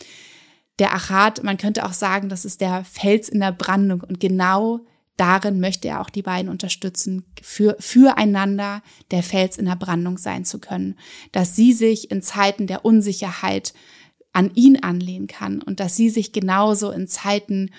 Der 0.79 0.95
Achat, 0.95 1.43
man 1.43 1.57
könnte 1.57 1.87
auch 1.87 1.95
sagen, 1.95 2.29
das 2.29 2.45
ist 2.45 2.61
der 2.61 2.85
Fels 2.85 3.29
in 3.29 3.41
der 3.41 3.53
Brandung 3.53 4.03
und 4.03 4.21
genau 4.21 4.81
darin 5.17 5.61
möchte 5.61 5.89
er 5.89 6.01
auch 6.01 6.11
die 6.11 6.23
beiden 6.23 6.51
unterstützen, 6.51 7.25
für, 7.43 7.77
füreinander 7.79 8.83
der 9.11 9.23
Fels 9.23 9.57
in 9.57 9.67
der 9.67 9.77
Brandung 9.77 10.19
sein 10.19 10.45
zu 10.45 10.59
können, 10.59 10.99
dass 11.33 11.55
sie 11.55 11.73
sich 11.73 12.11
in 12.11 12.23
Zeiten 12.23 12.67
der 12.67 12.85
Unsicherheit 12.85 13.73
an 14.33 14.55
ihn 14.55 14.83
anlehnen 14.83 15.27
kann 15.27 15.63
und 15.63 15.81
dass 15.81 15.97
sie 15.97 16.11
sich 16.11 16.33
genauso 16.33 16.91
in 16.91 17.09
Zeiten 17.09 17.71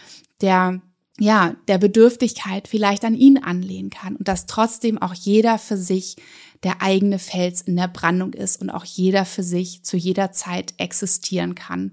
der 0.42 0.82
ja, 1.20 1.56
der 1.68 1.78
Bedürftigkeit 1.78 2.68
vielleicht 2.68 3.06
an 3.06 3.14
ihn 3.16 3.38
anlehnen 3.38 3.92
kann 3.92 4.16
und 4.16 4.28
dass 4.28 4.48
trotzdem 4.48 5.00
auch 5.00 5.14
jeder 5.14 5.60
für 5.60 5.78
sich 5.78 6.16
der 6.64 6.82
eigene 6.82 7.20
Fels 7.20 7.62
in 7.62 7.76
der 7.76 7.88
Brandung 7.88 8.34
ist 8.34 8.60
und 8.62 8.70
auch 8.70 8.86
jeder 8.86 9.26
für 9.26 9.44
sich 9.44 9.84
zu 9.84 9.96
jeder 9.96 10.32
Zeit 10.32 10.74
existieren 10.78 11.56
kann. 11.56 11.92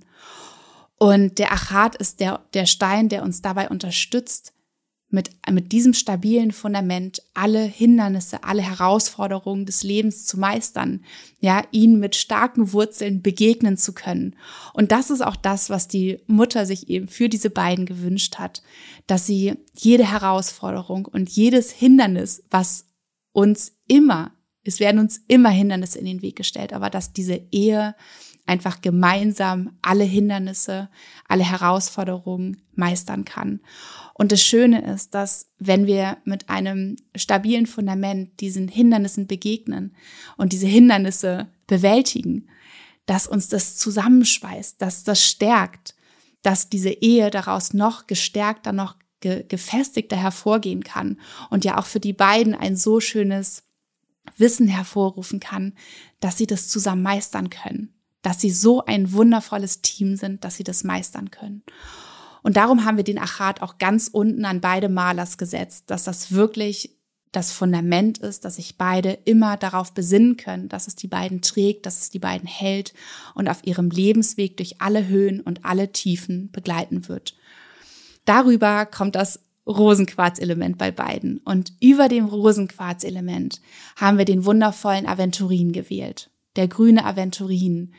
Und 0.97 1.39
der 1.39 1.53
Achat 1.53 1.97
ist 1.97 2.21
der, 2.21 2.41
der 2.55 2.67
Stein, 2.67 3.09
der 3.09 3.23
uns 3.23 3.43
dabei 3.43 3.69
unterstützt, 3.69 4.53
mit, 5.11 5.31
mit 5.51 5.73
diesem 5.73 5.93
stabilen 5.93 6.53
Fundament 6.53 7.23
alle 7.35 7.63
Hindernisse, 7.63 8.45
alle 8.45 8.63
Herausforderungen 8.63 9.67
des 9.67 9.83
Lebens 9.83 10.25
zu 10.27 10.39
meistern, 10.39 11.05
ja, 11.41 11.65
ihnen 11.73 11.99
mit 11.99 12.15
starken 12.15 12.73
Wurzeln 12.73 13.23
begegnen 13.23 13.77
zu 13.77 13.93
können. 13.93 14.37
Und 14.73 14.93
das 14.93 15.11
ist 15.11 15.21
auch 15.21 15.37
das, 15.37 15.69
was 15.69 15.89
die 15.89 16.21
Mutter 16.27 16.65
sich 16.65 16.89
eben 16.89 17.09
für 17.09 17.29
diese 17.29 17.51
beiden 17.51 17.87
gewünscht 17.87 18.37
hat, 18.37 18.63
dass 19.07 19.27
sie 19.27 19.55
jede 19.75 20.09
Herausforderung 20.11 21.07
und 21.07 21.29
jedes 21.29 21.71
Hindernis, 21.73 22.45
was 22.51 22.87
uns 23.33 23.73
immer, 23.89 24.33
es 24.63 24.79
werden 24.79 25.01
uns 25.01 25.21
immer 25.27 25.51
Hindernisse 25.51 25.99
in 25.99 26.05
den 26.05 26.23
Weg 26.23 26.37
gestellt, 26.37 26.73
aber 26.73 26.91
dass 26.91 27.13
diese 27.13 27.41
Ehe 27.51 27.95
einfach 28.51 28.81
gemeinsam 28.81 29.79
alle 29.81 30.03
Hindernisse, 30.03 30.89
alle 31.29 31.45
Herausforderungen 31.45 32.61
meistern 32.75 33.25
kann. 33.25 33.61
Und 34.15 34.33
das 34.33 34.43
Schöne 34.43 34.93
ist, 34.93 35.15
dass 35.15 35.53
wenn 35.61 35.87
wir 35.87 36.19
mit 36.25 36.51
einem 36.51 36.97
stabilen 37.15 37.67
Fundament 37.67 38.41
diesen 38.41 38.67
Hindernissen 38.67 39.29
begegnen 39.29 39.95
und 40.37 40.53
diese 40.53 40.67
Hindernisse 40.67 41.47
bewältigen, 41.69 42.49
dass 43.07 43.29
uns 43.29 43.47
das 43.47 43.77
zusammenschweißt, 43.77 44.83
dass 44.83 45.05
das 45.05 45.25
stärkt, 45.25 45.95
dass 46.43 46.69
diese 46.69 46.91
Ehe 46.91 47.31
daraus 47.31 47.73
noch 47.73 48.09
gestärkter, 48.09 48.73
noch 48.73 48.97
ge 49.21 49.45
gefestigter 49.47 50.17
hervorgehen 50.17 50.83
kann 50.83 51.21
und 51.51 51.65
ja 51.65 51.79
auch 51.79 51.87
für 51.87 52.01
die 52.01 52.15
beiden 52.15 52.55
ein 52.55 52.75
so 52.75 52.99
schönes 52.99 53.63
Wissen 54.37 54.67
hervorrufen 54.67 55.39
kann, 55.39 55.75
dass 56.19 56.37
sie 56.37 56.49
das 56.49 56.69
zusammen 56.69 57.03
meistern 57.03 57.49
können, 57.49 57.95
dass 58.23 58.41
sie 58.41 58.51
so 58.51 58.85
ein 58.85 59.13
wundervolles 59.13 59.83
Team 59.83 60.17
sind, 60.17 60.45
dass 60.45 60.57
sie 60.57 60.65
das 60.65 60.85
meistern 60.85 61.31
können. 61.31 61.63
Und 62.43 62.57
darum 62.57 62.85
haben 62.85 62.97
wir 62.97 63.05
den 63.05 63.19
Achat 63.19 63.63
auch 63.63 63.79
ganz 63.79 64.09
unten 64.09 64.45
an 64.45 64.61
beide 64.61 64.89
Malers 64.89 65.39
gesetzt, 65.39 65.85
dass 65.91 66.05
das 66.05 66.33
wirklich 66.33 66.97
das 67.33 67.53
Fundament 67.53 68.19
ist, 68.19 68.45
dass 68.45 68.57
sich 68.57 68.77
beide 68.77 69.13
immer 69.25 69.57
darauf 69.57 69.93
besinnen 69.93 70.37
können, 70.37 70.69
dass 70.69 70.89
es 70.89 70.97
die 70.97 71.07
beiden 71.07 71.43
trägt, 71.43 71.87
dass 71.87 72.01
es 72.01 72.11
die 72.11 72.19
beiden 72.19 72.49
hält 72.49 72.93
und 73.35 73.49
auf 73.49 73.65
ihrem 73.65 73.91
Lebensweg 73.91 74.57
durch 74.57 74.81
alle 74.81 75.07
Höhen 75.07 75.41
und 75.41 75.65
alle 75.65 75.93
Tiefen 75.93 76.51
begleiten 76.51 77.09
wird. 77.09 77.37
Darüber 78.25 78.85
kommt 78.85 79.15
das 79.15 79.41
Rosenquarzelement 79.67 80.79
bei 80.79 80.91
beiden. 80.91 81.39
Und 81.39 81.73
über 81.81 82.09
dem 82.09 82.25
Rosenquarzelement 82.25 83.61
haben 83.97 84.19
wir 84.19 84.25
den 84.25 84.45
wundervollen 84.45 85.07
Aventurin 85.07 85.73
gewählt. 85.73 86.30
Der 86.57 86.69
grüne 86.69 87.05
Aventurin. 87.05 87.95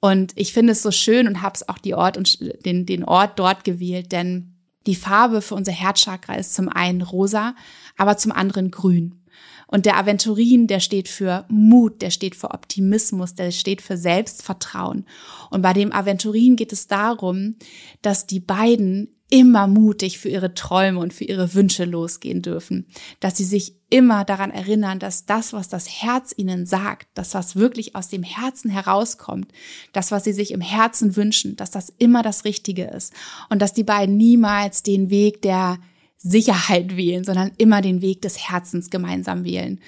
Und 0.00 0.32
ich 0.36 0.52
finde 0.52 0.72
es 0.72 0.82
so 0.82 0.90
schön 0.90 1.28
und 1.28 1.42
habe 1.42 1.54
es 1.54 1.68
auch 1.68 1.78
die 1.78 1.94
Ort 1.94 2.16
und 2.16 2.64
den, 2.64 2.86
den 2.86 3.04
Ort 3.04 3.38
dort 3.38 3.64
gewählt, 3.64 4.12
denn 4.12 4.54
die 4.86 4.94
Farbe 4.94 5.42
für 5.42 5.54
unser 5.54 5.72
Herzchakra 5.72 6.34
ist 6.34 6.54
zum 6.54 6.68
einen 6.68 7.02
rosa, 7.02 7.54
aber 7.98 8.16
zum 8.16 8.32
anderen 8.32 8.70
grün. 8.70 9.20
Und 9.66 9.86
der 9.86 9.98
Aventurin, 9.98 10.66
der 10.66 10.80
steht 10.80 11.08
für 11.08 11.44
Mut, 11.48 12.02
der 12.02 12.10
steht 12.10 12.34
für 12.34 12.50
Optimismus, 12.50 13.34
der 13.34 13.52
steht 13.52 13.82
für 13.82 13.96
Selbstvertrauen. 13.96 15.06
Und 15.50 15.62
bei 15.62 15.72
dem 15.72 15.92
Aventurin 15.92 16.56
geht 16.56 16.72
es 16.72 16.88
darum, 16.88 17.54
dass 18.02 18.26
die 18.26 18.40
beiden 18.40 19.19
immer 19.30 19.66
mutig 19.68 20.18
für 20.18 20.28
ihre 20.28 20.54
Träume 20.54 20.98
und 20.98 21.14
für 21.14 21.24
ihre 21.24 21.54
Wünsche 21.54 21.84
losgehen 21.84 22.42
dürfen, 22.42 22.86
dass 23.20 23.36
sie 23.36 23.44
sich 23.44 23.76
immer 23.88 24.24
daran 24.24 24.50
erinnern, 24.50 24.98
dass 24.98 25.26
das, 25.26 25.52
was 25.52 25.68
das 25.68 25.88
Herz 25.88 26.34
ihnen 26.36 26.66
sagt, 26.66 27.08
das, 27.14 27.34
was 27.34 27.56
wirklich 27.56 27.96
aus 27.96 28.08
dem 28.08 28.22
Herzen 28.22 28.70
herauskommt, 28.70 29.52
das, 29.92 30.10
was 30.10 30.24
sie 30.24 30.32
sich 30.32 30.50
im 30.50 30.60
Herzen 30.60 31.16
wünschen, 31.16 31.56
dass 31.56 31.70
das 31.70 31.92
immer 31.98 32.22
das 32.22 32.44
Richtige 32.44 32.84
ist. 32.84 33.12
Und 33.48 33.62
dass 33.62 33.72
die 33.72 33.84
beiden 33.84 34.16
niemals 34.16 34.82
den 34.82 35.10
Weg 35.10 35.42
der 35.42 35.78
Sicherheit 36.16 36.96
wählen, 36.96 37.24
sondern 37.24 37.52
immer 37.56 37.80
den 37.80 38.02
Weg 38.02 38.22
des 38.22 38.50
Herzens 38.50 38.90
gemeinsam 38.90 39.44
wählen. 39.44 39.80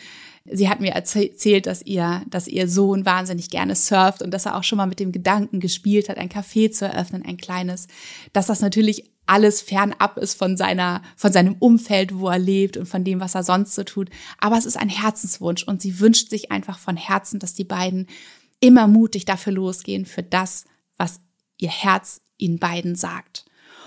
Sie 0.45 0.69
hat 0.69 0.81
mir 0.81 0.93
erzählt, 0.93 1.67
dass 1.67 1.83
ihr, 1.83 2.23
dass 2.29 2.49
ihr 2.49 2.67
Sohn 2.67 3.05
wahnsinnig 3.07 3.51
gerne 3.51 3.77
surft 3.77 4.23
und 4.23 4.33
dass 4.33 4.47
er 4.47 4.57
auch 4.57 4.65
schon 4.65 4.79
mal 4.79 4.87
mit 4.87 4.99
dem 4.99 5.13
Gedanken 5.13 5.61
gespielt 5.61 6.09
hat, 6.09 6.19
ein 6.19 6.31
Café 6.31 6.73
zu 6.73 6.85
eröffnen, 6.85 7.23
ein 7.25 7.37
kleines, 7.37 7.87
dass 8.33 8.47
das 8.47 8.61
natürlich 8.61 9.12
alles 9.27 9.63
fernab 9.63 10.17
ist 10.17 10.35
von 10.35 10.57
seiner, 10.57 11.03
von 11.17 11.33
seinem 11.33 11.57
Umfeld, 11.59 12.19
wo 12.19 12.29
er 12.29 12.39
lebt 12.39 12.77
und 12.77 12.87
von 12.87 13.05
dem, 13.05 13.21
was 13.21 13.35
er 13.35 13.45
sonst 13.45 13.75
so 13.75 13.85
tut. 13.85 14.11
Aber 14.39 14.59
es 14.59 14.67
ist 14.67 14.77
ein 14.77 14.89
Herzenswunsch 14.89 15.63
und 15.65 15.81
sie 15.81 16.01
wünscht 16.01 16.31
sich 16.31 16.51
einfach 16.51 16.79
von 16.79 16.97
Herzen, 16.97 17.39
dass 17.39 17.55
die 17.55 17.65
beiden 17.65 18.09
immer 18.61 18.87
mutig 18.87 19.25
dafür 19.25 19.53
losgehen, 19.53 20.07
für 20.07 20.23
das, 20.23 20.65
was 20.97 21.21
ihr 21.59 21.71
Herz 21.71 22.21
ihnen 22.39 22.59
beiden 22.59 22.97
sagt. 22.97 23.45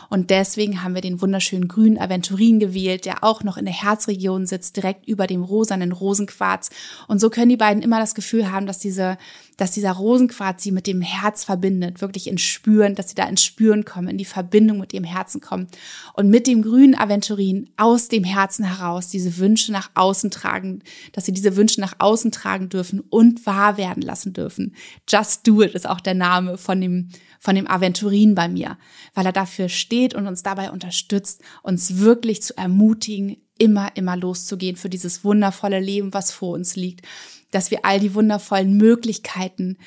Und 0.10 0.30
deswegen 0.30 0.84
haben 0.84 0.96
wir 0.96 1.02
den 1.02 1.22
wunderschönen 1.22 1.68
grünen 1.68 1.98
Aventurin 1.98 2.60
gewählt, 2.60 3.06
der 3.06 3.24
auch 3.24 3.44
noch 3.44 3.58
in 3.58 3.66
der 3.66 3.74
Herzregion 3.74 4.46
sitzt, 4.46 4.78
direkt 4.78 5.08
über 5.08 5.28
dem 5.28 5.44
rosanen 5.44 5.92
Rosenquarz. 5.92 6.70
Und 7.08 7.20
so 7.20 7.30
können 7.30 7.50
die 7.50 7.58
beiden 7.58 7.84
immer 7.84 8.00
das 8.00 8.16
Gefühl 8.16 8.52
haben, 8.52 8.66
dass 8.66 8.80
diese, 8.80 9.18
dass 9.58 9.72
dieser 9.72 9.94
Rosenquarz 9.94 10.64
sie 10.64 10.72
mit 10.72 10.88
dem 10.88 11.02
Herz 11.02 11.44
verbindet, 11.44 12.02
wirklich 12.02 12.28
ins 12.28 12.42
Spüren, 12.42 12.96
dass 12.96 13.10
sie 13.10 13.16
da 13.16 13.28
ins 13.28 13.44
Spüren 13.44 13.86
kommen, 13.86 14.08
in 14.08 14.18
die 14.18 14.26
Verbindung 14.26 14.80
mit 14.80 14.94
ihrem 14.94 15.06
Herzen 15.06 15.42
kommen. 15.42 15.68
Und 16.14 16.30
mit 16.30 16.48
dem 16.48 16.62
grünen 16.62 16.96
Aventurin 16.96 17.70
aus 17.78 18.08
dem 18.08 18.24
Herzen 18.24 18.66
heraus 18.66 19.08
diese 19.08 19.38
Wünsche 19.38 19.72
nach 19.72 19.92
außen 19.96 20.32
tragen, 20.32 20.82
dass 21.12 21.26
sie 21.26 21.34
diese 21.34 21.56
Wünsche 21.56 21.82
nach 21.82 21.96
außen 22.00 22.32
tragen 22.32 22.70
dürfen 22.70 23.00
und 23.00 23.46
wahr 23.46 23.78
werden 23.78 24.02
lassen 24.02 24.34
dürfen. 24.34 24.76
Just 25.08 25.48
Do 25.48 25.62
It 25.62 25.74
ist 25.74 25.88
auch 25.88 26.00
der 26.00 26.14
Name 26.14 26.58
von 26.58 26.82
dem, 26.82 27.10
von 27.46 27.56
dem 27.56 27.68
Aventurin 27.68 28.34
bei 28.34 28.50
mir, 28.50 28.80
weil 29.14 29.28
er 29.28 29.32
dafür 29.32 29.70
steht 29.70 30.16
und 30.16 30.26
uns 30.26 30.42
dabei 30.42 30.72
unterstützt, 30.72 31.44
uns 31.62 32.00
wirklich 32.00 32.42
zu 32.42 32.58
ermutigen, 32.58 33.38
immer, 33.60 33.96
immer 33.96 34.18
loszugehen 34.18 34.76
für 34.76 34.90
dieses 34.90 35.24
wundervolle 35.24 35.80
Leben, 35.80 36.12
was 36.12 36.32
vor 36.32 36.56
uns 36.56 36.76
liegt, 36.76 37.06
dass 37.52 37.70
wir 37.70 37.86
all 37.86 38.00
die 38.00 38.16
wundervollen 38.16 38.76
Möglichkeiten 38.76 39.78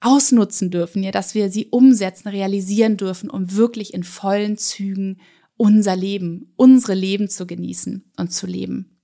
ausnutzen 0.00 0.70
dürfen, 0.70 1.02
ja, 1.02 1.10
dass 1.10 1.34
wir 1.34 1.50
sie 1.50 1.66
umsetzen, 1.66 2.28
realisieren 2.28 2.96
dürfen, 2.96 3.28
um 3.28 3.54
wirklich 3.54 3.92
in 3.92 4.02
vollen 4.02 4.56
Zügen 4.56 5.20
unser 5.58 5.94
Leben, 5.94 6.54
unsere 6.56 6.94
Leben 6.94 7.28
zu 7.28 7.46
genießen 7.46 8.10
und 8.16 8.32
zu 8.32 8.46
leben 8.46 8.99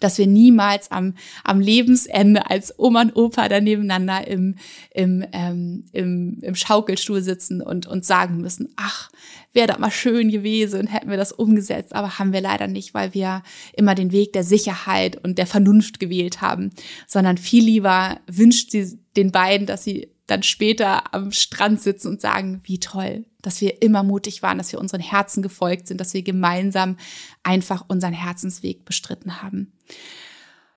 dass 0.00 0.18
wir 0.18 0.26
niemals 0.26 0.90
am, 0.90 1.14
am 1.44 1.60
Lebensende 1.60 2.50
als 2.50 2.78
Oma 2.78 3.02
und 3.02 3.16
Opa 3.16 3.48
da 3.48 3.60
nebeneinander 3.60 4.26
im, 4.26 4.56
im, 4.90 5.24
ähm, 5.32 5.84
im, 5.92 6.38
im 6.42 6.54
Schaukelstuhl 6.54 7.22
sitzen 7.22 7.60
und, 7.60 7.86
und 7.86 8.04
sagen 8.04 8.38
müssen, 8.38 8.72
ach, 8.76 9.10
wäre 9.52 9.68
das 9.68 9.78
mal 9.78 9.90
schön 9.90 10.30
gewesen, 10.30 10.86
hätten 10.86 11.10
wir 11.10 11.16
das 11.16 11.32
umgesetzt, 11.32 11.94
aber 11.94 12.18
haben 12.18 12.32
wir 12.32 12.40
leider 12.40 12.66
nicht, 12.66 12.94
weil 12.94 13.14
wir 13.14 13.42
immer 13.74 13.94
den 13.94 14.12
Weg 14.12 14.32
der 14.32 14.44
Sicherheit 14.44 15.22
und 15.24 15.38
der 15.38 15.46
Vernunft 15.46 16.00
gewählt 16.00 16.40
haben, 16.40 16.72
sondern 17.06 17.38
viel 17.38 17.64
lieber 17.64 18.20
wünscht 18.26 18.70
sie 18.70 18.98
den 19.16 19.30
beiden, 19.30 19.66
dass 19.66 19.84
sie 19.84 20.10
dann 20.26 20.42
später 20.42 21.14
am 21.14 21.32
Strand 21.32 21.80
sitzen 21.80 22.08
und 22.08 22.20
sagen, 22.20 22.60
wie 22.64 22.80
toll, 22.80 23.24
dass 23.46 23.60
wir 23.60 23.82
immer 23.82 24.02
mutig 24.02 24.42
waren, 24.42 24.58
dass 24.58 24.72
wir 24.72 24.80
unseren 24.80 25.00
Herzen 25.00 25.42
gefolgt 25.42 25.88
sind, 25.88 26.00
dass 26.00 26.14
wir 26.14 26.22
gemeinsam 26.22 26.96
einfach 27.42 27.84
unseren 27.88 28.12
Herzensweg 28.12 28.84
bestritten 28.84 29.42
haben. 29.42 29.72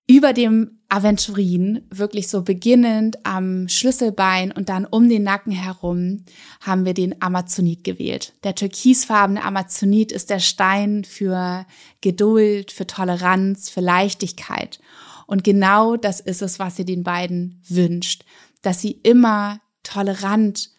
Über 0.09 0.31
dem 0.31 0.79
Aventurin, 0.88 1.81
wirklich 1.89 2.29
so 2.29 2.43
beginnend 2.43 3.25
am 3.25 3.67
Schlüsselbein 3.67 4.53
und 4.53 4.69
dann 4.69 4.86
um 4.86 5.09
den 5.09 5.24
Nacken 5.24 5.51
herum, 5.51 6.24
haben 6.62 6.86
wir 6.86 6.93
den 6.93 7.21
Amazonit 7.21 7.83
gewählt. 7.83 8.33
Der 8.45 8.55
türkisfarbene 8.55 9.43
Amazonit 9.43 10.13
ist 10.13 10.29
der 10.29 10.39
Stein 10.39 11.03
für 11.03 11.65
Geduld, 12.00 12.71
für 12.71 12.88
Toleranz, 12.88 13.69
für 13.69 13.81
Leichtigkeit. 13.81 14.79
Und 15.25 15.43
genau 15.43 15.97
das 15.97 16.21
ist 16.21 16.41
es, 16.41 16.57
was 16.57 16.79
ihr 16.79 16.86
den 16.86 17.03
beiden 17.03 17.62
wünscht 17.67 18.24
dass 18.62 18.81
sie 18.81 18.91
immer 18.91 19.62
tolerant 19.83 20.71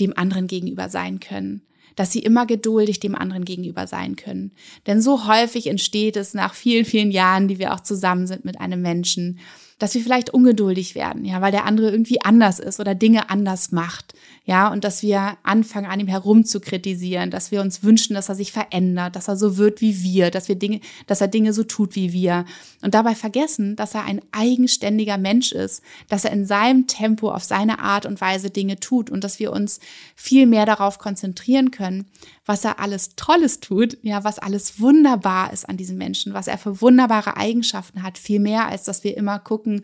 dem 0.00 0.16
anderen 0.16 0.46
gegenüber 0.46 0.88
sein 0.88 1.20
können, 1.20 1.62
dass 1.94 2.12
sie 2.12 2.20
immer 2.20 2.46
geduldig 2.46 3.00
dem 3.00 3.14
anderen 3.14 3.44
gegenüber 3.44 3.86
sein 3.86 4.16
können. 4.16 4.52
Denn 4.86 5.00
so 5.00 5.26
häufig 5.26 5.66
entsteht 5.66 6.16
es 6.16 6.34
nach 6.34 6.54
vielen, 6.54 6.84
vielen 6.84 7.10
Jahren, 7.10 7.48
die 7.48 7.58
wir 7.58 7.72
auch 7.72 7.80
zusammen 7.80 8.26
sind 8.26 8.44
mit 8.44 8.60
einem 8.60 8.82
Menschen, 8.82 9.38
dass 9.78 9.94
wir 9.94 10.02
vielleicht 10.02 10.30
ungeduldig 10.30 10.94
werden, 10.94 11.24
ja, 11.24 11.40
weil 11.40 11.52
der 11.52 11.66
andere 11.66 11.90
irgendwie 11.90 12.22
anders 12.22 12.58
ist 12.58 12.80
oder 12.80 12.94
Dinge 12.94 13.28
anders 13.28 13.72
macht, 13.72 14.14
ja, 14.48 14.68
und 14.68 14.84
dass 14.84 15.02
wir 15.02 15.36
anfangen, 15.42 15.90
an 15.90 15.98
ihm 15.98 16.06
herum 16.06 16.44
zu 16.44 16.60
kritisieren, 16.60 17.32
dass 17.32 17.50
wir 17.50 17.60
uns 17.60 17.82
wünschen, 17.82 18.14
dass 18.14 18.28
er 18.28 18.36
sich 18.36 18.52
verändert, 18.52 19.16
dass 19.16 19.26
er 19.26 19.36
so 19.36 19.56
wird 19.56 19.80
wie 19.80 20.04
wir, 20.04 20.30
dass 20.30 20.46
wir 20.46 20.54
Dinge, 20.54 20.80
dass 21.08 21.20
er 21.20 21.26
Dinge 21.26 21.52
so 21.52 21.64
tut 21.64 21.96
wie 21.96 22.12
wir. 22.12 22.44
Und 22.80 22.94
dabei 22.94 23.16
vergessen, 23.16 23.74
dass 23.74 23.96
er 23.96 24.04
ein 24.04 24.20
eigenständiger 24.30 25.18
Mensch 25.18 25.50
ist, 25.50 25.82
dass 26.08 26.24
er 26.24 26.30
in 26.30 26.46
seinem 26.46 26.86
Tempo 26.86 27.32
auf 27.32 27.42
seine 27.42 27.80
Art 27.80 28.06
und 28.06 28.20
Weise 28.20 28.50
Dinge 28.50 28.78
tut 28.78 29.10
und 29.10 29.24
dass 29.24 29.40
wir 29.40 29.52
uns 29.52 29.80
viel 30.14 30.46
mehr 30.46 30.64
darauf 30.64 30.98
konzentrieren 30.98 31.72
können, 31.72 32.06
was 32.44 32.64
er 32.64 32.78
alles 32.78 33.16
Tolles 33.16 33.58
tut, 33.58 33.98
ja, 34.02 34.22
was 34.22 34.38
alles 34.38 34.78
wunderbar 34.78 35.52
ist 35.52 35.68
an 35.68 35.76
diesem 35.76 35.98
Menschen, 35.98 36.34
was 36.34 36.46
er 36.46 36.56
für 36.56 36.80
wunderbare 36.80 37.36
Eigenschaften 37.36 38.04
hat, 38.04 38.16
viel 38.16 38.38
mehr 38.38 38.68
als 38.68 38.84
dass 38.84 39.02
wir 39.02 39.16
immer 39.16 39.40
gucken, 39.40 39.82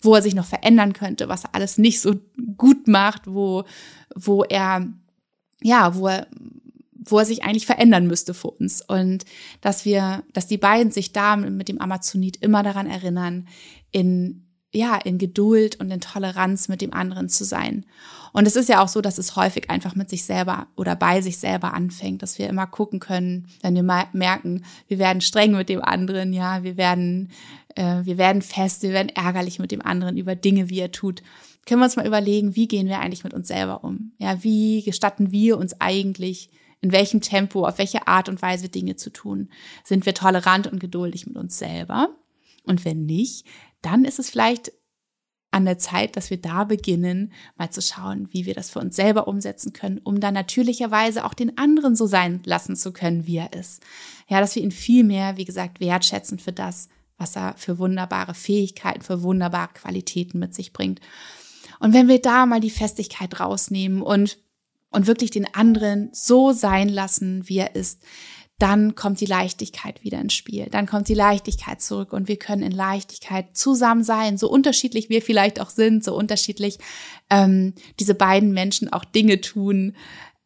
wo 0.00 0.14
er 0.14 0.22
sich 0.22 0.34
noch 0.34 0.46
verändern 0.46 0.92
könnte, 0.92 1.28
was 1.28 1.44
er 1.44 1.54
alles 1.54 1.78
nicht 1.78 2.00
so 2.00 2.16
gut 2.56 2.88
macht, 2.88 3.26
wo, 3.26 3.64
wo 4.14 4.44
er, 4.44 4.86
ja, 5.62 5.94
wo 5.94 6.08
er, 6.08 6.26
wo 6.92 7.18
er 7.18 7.24
sich 7.24 7.42
eigentlich 7.42 7.66
verändern 7.66 8.06
müsste 8.06 8.34
für 8.34 8.50
uns. 8.50 8.82
Und 8.82 9.24
dass 9.60 9.84
wir, 9.84 10.22
dass 10.32 10.46
die 10.46 10.58
beiden 10.58 10.92
sich 10.92 11.12
da 11.12 11.36
mit 11.36 11.68
dem 11.68 11.80
Amazonit 11.80 12.36
immer 12.38 12.62
daran 12.62 12.86
erinnern, 12.86 13.48
in 13.90 14.48
ja, 14.72 14.96
in 14.96 15.18
Geduld 15.18 15.80
und 15.80 15.90
in 15.90 16.00
Toleranz 16.00 16.68
mit 16.68 16.82
dem 16.82 16.92
anderen 16.92 17.28
zu 17.28 17.44
sein. 17.44 17.86
Und 18.32 18.46
es 18.46 18.56
ist 18.56 18.68
ja 18.68 18.82
auch 18.82 18.88
so, 18.88 19.00
dass 19.00 19.16
es 19.16 19.34
häufig 19.34 19.70
einfach 19.70 19.94
mit 19.94 20.10
sich 20.10 20.24
selber 20.24 20.66
oder 20.76 20.94
bei 20.94 21.22
sich 21.22 21.38
selber 21.38 21.72
anfängt, 21.72 22.22
dass 22.22 22.38
wir 22.38 22.48
immer 22.48 22.66
gucken 22.66 23.00
können, 23.00 23.48
wenn 23.62 23.74
wir 23.74 23.82
merken, 23.82 24.64
wir 24.86 24.98
werden 24.98 25.22
streng 25.22 25.52
mit 25.52 25.70
dem 25.70 25.82
anderen, 25.82 26.34
ja, 26.34 26.62
wir 26.62 26.76
werden, 26.76 27.30
äh, 27.78 28.04
wir 28.04 28.18
werden 28.18 28.42
fest, 28.42 28.82
wir 28.82 28.90
werden 28.90 29.10
ärgerlich 29.10 29.60
mit 29.60 29.70
dem 29.70 29.80
anderen 29.80 30.16
über 30.16 30.34
Dinge, 30.34 30.68
wie 30.68 30.80
er 30.80 30.90
tut. 30.90 31.22
Können 31.64 31.80
wir 31.80 31.84
uns 31.84 31.96
mal 31.96 32.06
überlegen, 32.06 32.56
wie 32.56 32.66
gehen 32.66 32.88
wir 32.88 32.98
eigentlich 32.98 33.24
mit 33.24 33.34
uns 33.34 33.48
selber 33.48 33.84
um? 33.84 34.12
Ja, 34.18 34.42
wie 34.42 34.82
gestatten 34.82 35.30
wir 35.30 35.56
uns 35.58 35.80
eigentlich 35.80 36.50
in 36.80 36.92
welchem 36.92 37.20
Tempo, 37.20 37.66
auf 37.66 37.78
welche 37.78 38.08
Art 38.08 38.28
und 38.28 38.42
Weise 38.42 38.68
Dinge 38.68 38.96
zu 38.96 39.10
tun? 39.10 39.50
Sind 39.84 40.06
wir 40.06 40.14
tolerant 40.14 40.66
und 40.66 40.80
geduldig 40.80 41.26
mit 41.26 41.36
uns 41.36 41.58
selber? 41.58 42.08
Und 42.64 42.84
wenn 42.84 43.06
nicht, 43.06 43.46
dann 43.80 44.04
ist 44.04 44.18
es 44.18 44.28
vielleicht 44.28 44.72
an 45.50 45.64
der 45.64 45.78
Zeit, 45.78 46.16
dass 46.16 46.30
wir 46.30 46.40
da 46.40 46.64
beginnen, 46.64 47.32
mal 47.56 47.70
zu 47.70 47.80
schauen, 47.80 48.28
wie 48.32 48.44
wir 48.44 48.54
das 48.54 48.70
für 48.70 48.80
uns 48.80 48.96
selber 48.96 49.28
umsetzen 49.28 49.72
können, 49.72 49.98
um 49.98 50.20
dann 50.20 50.34
natürlicherweise 50.34 51.24
auch 51.24 51.32
den 51.32 51.56
anderen 51.56 51.96
so 51.96 52.06
sein 52.06 52.42
lassen 52.44 52.76
zu 52.76 52.92
können, 52.92 53.26
wie 53.26 53.36
er 53.36 53.52
ist. 53.54 53.82
Ja, 54.28 54.40
dass 54.40 54.54
wir 54.56 54.62
ihn 54.62 54.72
viel 54.72 55.04
mehr, 55.04 55.36
wie 55.36 55.46
gesagt, 55.46 55.80
wertschätzen 55.80 56.38
für 56.38 56.52
das, 56.52 56.88
was 57.18 57.36
er 57.36 57.54
für 57.56 57.78
wunderbare 57.78 58.34
Fähigkeiten, 58.34 59.02
für 59.02 59.22
wunderbare 59.22 59.70
Qualitäten 59.74 60.38
mit 60.38 60.54
sich 60.54 60.72
bringt. 60.72 61.00
Und 61.80 61.92
wenn 61.92 62.08
wir 62.08 62.20
da 62.20 62.46
mal 62.46 62.60
die 62.60 62.70
Festigkeit 62.70 63.38
rausnehmen 63.38 64.02
und, 64.02 64.38
und 64.90 65.06
wirklich 65.06 65.30
den 65.30 65.52
anderen 65.54 66.10
so 66.12 66.52
sein 66.52 66.88
lassen, 66.88 67.48
wie 67.48 67.58
er 67.58 67.74
ist, 67.74 68.02
dann 68.58 68.96
kommt 68.96 69.20
die 69.20 69.26
Leichtigkeit 69.26 70.02
wieder 70.02 70.20
ins 70.20 70.34
Spiel. 70.34 70.66
Dann 70.68 70.86
kommt 70.86 71.08
die 71.08 71.14
Leichtigkeit 71.14 71.80
zurück 71.80 72.12
und 72.12 72.26
wir 72.26 72.38
können 72.38 72.62
in 72.62 72.72
Leichtigkeit 72.72 73.56
zusammen 73.56 74.02
sein, 74.02 74.36
so 74.36 74.50
unterschiedlich 74.50 75.08
wir 75.08 75.22
vielleicht 75.22 75.60
auch 75.60 75.70
sind, 75.70 76.02
so 76.02 76.16
unterschiedlich 76.16 76.78
ähm, 77.30 77.74
diese 78.00 78.14
beiden 78.14 78.52
Menschen 78.52 78.92
auch 78.92 79.04
Dinge 79.04 79.40
tun. 79.40 79.94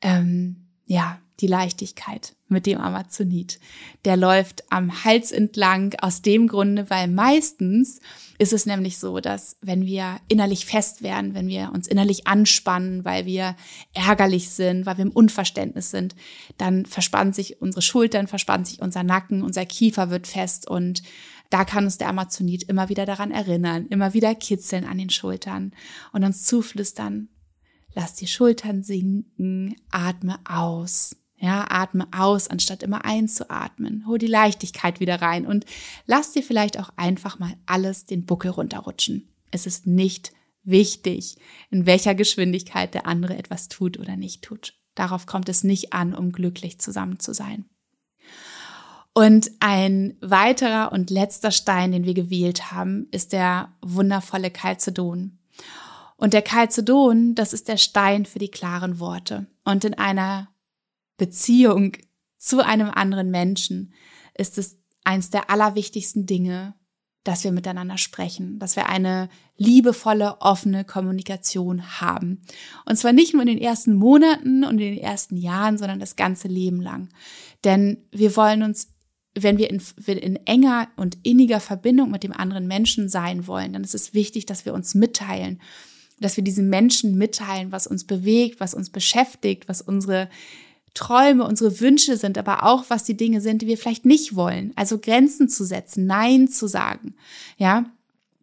Ähm, 0.02 0.68
ja, 0.84 1.21
die 1.40 1.46
Leichtigkeit 1.46 2.36
mit 2.48 2.66
dem 2.66 2.78
Amazonit. 2.78 3.58
Der 4.04 4.16
läuft 4.16 4.64
am 4.70 5.04
Hals 5.04 5.32
entlang 5.32 5.94
aus 6.00 6.22
dem 6.22 6.46
Grunde, 6.46 6.88
weil 6.90 7.08
meistens 7.08 8.00
ist 8.38 8.52
es 8.52 8.66
nämlich 8.66 8.98
so, 8.98 9.20
dass 9.20 9.56
wenn 9.60 9.86
wir 9.86 10.20
innerlich 10.28 10.66
fest 10.66 11.02
werden, 11.02 11.34
wenn 11.34 11.48
wir 11.48 11.72
uns 11.72 11.88
innerlich 11.88 12.26
anspannen, 12.26 13.04
weil 13.04 13.26
wir 13.26 13.56
ärgerlich 13.94 14.50
sind, 14.50 14.86
weil 14.86 14.98
wir 14.98 15.04
im 15.04 15.10
Unverständnis 15.10 15.90
sind, 15.90 16.14
dann 16.58 16.86
verspannen 16.86 17.32
sich 17.32 17.60
unsere 17.60 17.82
Schultern, 17.82 18.28
verspannt 18.28 18.66
sich 18.66 18.80
unser 18.80 19.02
Nacken, 19.02 19.42
unser 19.42 19.66
Kiefer 19.66 20.10
wird 20.10 20.26
fest 20.26 20.68
und 20.68 21.02
da 21.50 21.64
kann 21.64 21.84
uns 21.84 21.98
der 21.98 22.08
Amazonit 22.08 22.62
immer 22.64 22.88
wieder 22.88 23.04
daran 23.04 23.30
erinnern, 23.30 23.86
immer 23.88 24.14
wieder 24.14 24.34
kitzeln 24.34 24.84
an 24.86 24.96
den 24.96 25.10
Schultern 25.10 25.72
und 26.12 26.24
uns 26.24 26.44
zuflüstern, 26.44 27.28
lass 27.94 28.14
die 28.14 28.26
Schultern 28.26 28.82
sinken, 28.82 29.76
atme 29.90 30.38
aus. 30.48 31.14
Ja, 31.44 31.66
atme 31.68 32.06
aus, 32.16 32.46
anstatt 32.46 32.84
immer 32.84 33.04
einzuatmen. 33.04 34.04
Hol 34.06 34.16
die 34.16 34.28
Leichtigkeit 34.28 35.00
wieder 35.00 35.20
rein 35.20 35.44
und 35.44 35.66
lass 36.06 36.30
dir 36.30 36.42
vielleicht 36.44 36.78
auch 36.78 36.90
einfach 36.94 37.40
mal 37.40 37.54
alles 37.66 38.04
den 38.04 38.26
Buckel 38.26 38.52
runterrutschen. 38.52 39.28
Es 39.50 39.66
ist 39.66 39.84
nicht 39.84 40.32
wichtig, 40.62 41.34
in 41.72 41.84
welcher 41.84 42.14
Geschwindigkeit 42.14 42.94
der 42.94 43.08
andere 43.08 43.36
etwas 43.36 43.68
tut 43.68 43.98
oder 43.98 44.16
nicht 44.16 44.42
tut. 44.42 44.74
Darauf 44.94 45.26
kommt 45.26 45.48
es 45.48 45.64
nicht 45.64 45.92
an, 45.92 46.14
um 46.14 46.30
glücklich 46.30 46.78
zusammen 46.78 47.18
zu 47.18 47.34
sein. 47.34 47.64
Und 49.12 49.50
ein 49.58 50.16
weiterer 50.20 50.92
und 50.92 51.10
letzter 51.10 51.50
Stein, 51.50 51.90
den 51.90 52.04
wir 52.04 52.14
gewählt 52.14 52.70
haben, 52.70 53.08
ist 53.10 53.32
der 53.32 53.74
wundervolle 53.82 54.52
Calcedon. 54.52 55.40
Und 56.16 56.34
der 56.34 56.42
Calcedon, 56.42 57.34
das 57.34 57.52
ist 57.52 57.66
der 57.66 57.78
Stein 57.78 58.26
für 58.26 58.38
die 58.38 58.50
klaren 58.50 59.00
Worte. 59.00 59.48
Und 59.64 59.84
in 59.84 59.94
einer 59.94 60.51
Beziehung 61.16 61.92
zu 62.38 62.64
einem 62.64 62.90
anderen 62.90 63.30
Menschen 63.30 63.94
ist 64.34 64.58
es 64.58 64.78
eins 65.04 65.30
der 65.30 65.50
allerwichtigsten 65.50 66.26
Dinge, 66.26 66.74
dass 67.24 67.44
wir 67.44 67.52
miteinander 67.52 67.98
sprechen, 67.98 68.58
dass 68.58 68.74
wir 68.74 68.88
eine 68.88 69.28
liebevolle, 69.56 70.40
offene 70.40 70.84
Kommunikation 70.84 72.00
haben. 72.00 72.42
Und 72.84 72.96
zwar 72.96 73.12
nicht 73.12 73.32
nur 73.32 73.42
in 73.42 73.48
den 73.48 73.60
ersten 73.60 73.94
Monaten 73.94 74.64
und 74.64 74.72
in 74.80 74.94
den 74.94 74.98
ersten 74.98 75.36
Jahren, 75.36 75.78
sondern 75.78 76.00
das 76.00 76.16
ganze 76.16 76.48
Leben 76.48 76.80
lang. 76.80 77.10
Denn 77.62 77.98
wir 78.10 78.34
wollen 78.36 78.64
uns, 78.64 78.88
wenn 79.38 79.56
wir 79.56 79.70
in, 79.70 79.80
in 80.06 80.36
enger 80.46 80.88
und 80.96 81.18
inniger 81.22 81.60
Verbindung 81.60 82.10
mit 82.10 82.24
dem 82.24 82.32
anderen 82.32 82.66
Menschen 82.66 83.08
sein 83.08 83.46
wollen, 83.46 83.72
dann 83.72 83.84
ist 83.84 83.94
es 83.94 84.14
wichtig, 84.14 84.46
dass 84.46 84.66
wir 84.66 84.74
uns 84.74 84.94
mitteilen, 84.94 85.60
dass 86.18 86.36
wir 86.36 86.44
diesen 86.44 86.68
Menschen 86.68 87.16
mitteilen, 87.16 87.70
was 87.70 87.86
uns 87.86 88.04
bewegt, 88.04 88.58
was 88.58 88.74
uns 88.74 88.90
beschäftigt, 88.90 89.68
was 89.68 89.80
unsere 89.80 90.28
Träume, 90.94 91.46
unsere 91.46 91.80
Wünsche 91.80 92.16
sind, 92.16 92.36
aber 92.36 92.64
auch 92.64 92.84
was 92.88 93.04
die 93.04 93.16
Dinge 93.16 93.40
sind, 93.40 93.62
die 93.62 93.66
wir 93.66 93.78
vielleicht 93.78 94.04
nicht 94.04 94.34
wollen. 94.34 94.72
Also 94.76 94.98
Grenzen 94.98 95.48
zu 95.48 95.64
setzen, 95.64 96.06
Nein 96.06 96.48
zu 96.48 96.66
sagen. 96.66 97.14
Ja. 97.56 97.86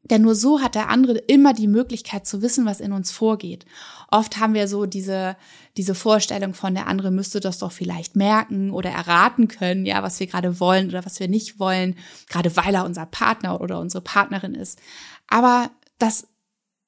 Denn 0.03 0.23
nur 0.23 0.33
so 0.33 0.59
hat 0.61 0.73
der 0.73 0.89
andere 0.89 1.17
immer 1.19 1.53
die 1.53 1.67
Möglichkeit 1.67 2.25
zu 2.25 2.41
wissen, 2.41 2.65
was 2.65 2.79
in 2.79 2.93
uns 2.93 3.11
vorgeht. 3.11 3.65
Oft 4.09 4.39
haben 4.39 4.55
wir 4.55 4.67
so 4.67 4.87
diese, 4.87 5.35
diese 5.77 5.93
Vorstellung 5.93 6.55
von, 6.55 6.73
der 6.73 6.87
andere 6.87 7.11
müsste 7.11 7.39
das 7.39 7.59
doch 7.59 7.71
vielleicht 7.71 8.15
merken 8.15 8.71
oder 8.71 8.89
erraten 8.89 9.47
können, 9.47 9.85
ja, 9.85 10.01
was 10.01 10.19
wir 10.19 10.25
gerade 10.25 10.59
wollen 10.59 10.89
oder 10.89 11.05
was 11.05 11.19
wir 11.19 11.27
nicht 11.27 11.59
wollen, 11.59 11.95
gerade 12.27 12.55
weil 12.55 12.73
er 12.73 12.85
unser 12.85 13.05
Partner 13.05 13.61
oder 13.61 13.79
unsere 13.79 14.01
Partnerin 14.01 14.55
ist. 14.55 14.79
Aber 15.27 15.69
das 15.99 16.25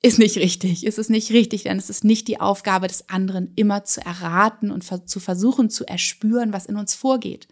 ist 0.01 0.17
nicht 0.17 0.37
richtig. 0.37 0.85
Es 0.85 0.97
ist 0.97 1.09
nicht 1.09 1.31
richtig, 1.31 1.63
denn 1.63 1.77
es 1.77 1.89
ist 1.89 2.03
nicht 2.03 2.27
die 2.27 2.39
Aufgabe 2.39 2.87
des 2.87 3.09
anderen, 3.09 3.51
immer 3.55 3.83
zu 3.83 4.01
erraten 4.01 4.71
und 4.71 4.83
zu 4.83 5.19
versuchen 5.19 5.69
zu 5.69 5.85
erspüren, 5.85 6.53
was 6.53 6.65
in 6.65 6.75
uns 6.75 6.95
vorgeht. 6.95 7.47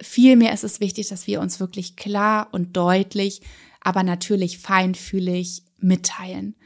Vielmehr 0.00 0.52
ist 0.52 0.64
es 0.64 0.80
wichtig, 0.80 1.08
dass 1.08 1.26
wir 1.26 1.40
uns 1.40 1.60
wirklich 1.60 1.96
klar 1.96 2.48
und 2.52 2.76
deutlich, 2.76 3.40
aber 3.80 4.02
natürlich 4.02 4.58
feinfühlig 4.58 5.62
mitteilen. 5.78 6.56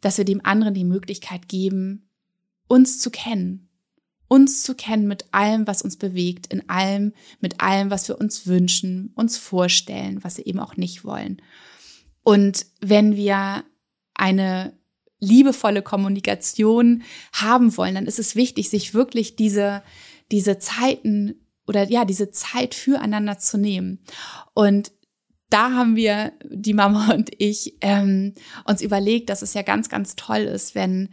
Dass 0.00 0.18
wir 0.18 0.24
dem 0.24 0.44
anderen 0.44 0.74
die 0.74 0.84
Möglichkeit 0.84 1.48
geben, 1.48 2.08
uns 2.66 2.98
zu 2.98 3.10
kennen. 3.10 3.68
Uns 4.26 4.62
zu 4.62 4.74
kennen 4.74 5.06
mit 5.06 5.26
allem, 5.32 5.66
was 5.66 5.82
uns 5.82 5.96
bewegt, 5.96 6.52
in 6.52 6.68
allem, 6.68 7.12
mit 7.40 7.60
allem, 7.60 7.90
was 7.90 8.08
wir 8.08 8.20
uns 8.20 8.46
wünschen, 8.46 9.12
uns 9.14 9.38
vorstellen, 9.38 10.22
was 10.22 10.36
wir 10.36 10.46
eben 10.46 10.58
auch 10.58 10.76
nicht 10.76 11.04
wollen. 11.04 11.40
Und 12.24 12.66
wenn 12.80 13.16
wir 13.16 13.64
eine 14.18 14.74
liebevolle 15.20 15.82
Kommunikation 15.82 17.02
haben 17.32 17.76
wollen, 17.76 17.94
dann 17.94 18.06
ist 18.06 18.18
es 18.18 18.36
wichtig, 18.36 18.70
sich 18.70 18.94
wirklich 18.94 19.36
diese, 19.36 19.82
diese 20.30 20.58
Zeiten 20.58 21.34
oder 21.66 21.88
ja, 21.90 22.04
diese 22.04 22.30
Zeit 22.30 22.74
füreinander 22.74 23.38
zu 23.38 23.58
nehmen. 23.58 24.00
Und 24.54 24.92
da 25.50 25.72
haben 25.72 25.96
wir, 25.96 26.32
die 26.44 26.74
Mama 26.74 27.12
und 27.14 27.30
ich, 27.38 27.76
ähm, 27.80 28.34
uns 28.64 28.82
überlegt, 28.82 29.30
dass 29.30 29.42
es 29.42 29.54
ja 29.54 29.62
ganz, 29.62 29.88
ganz 29.88 30.14
toll 30.14 30.40
ist, 30.40 30.74
wenn 30.74 31.08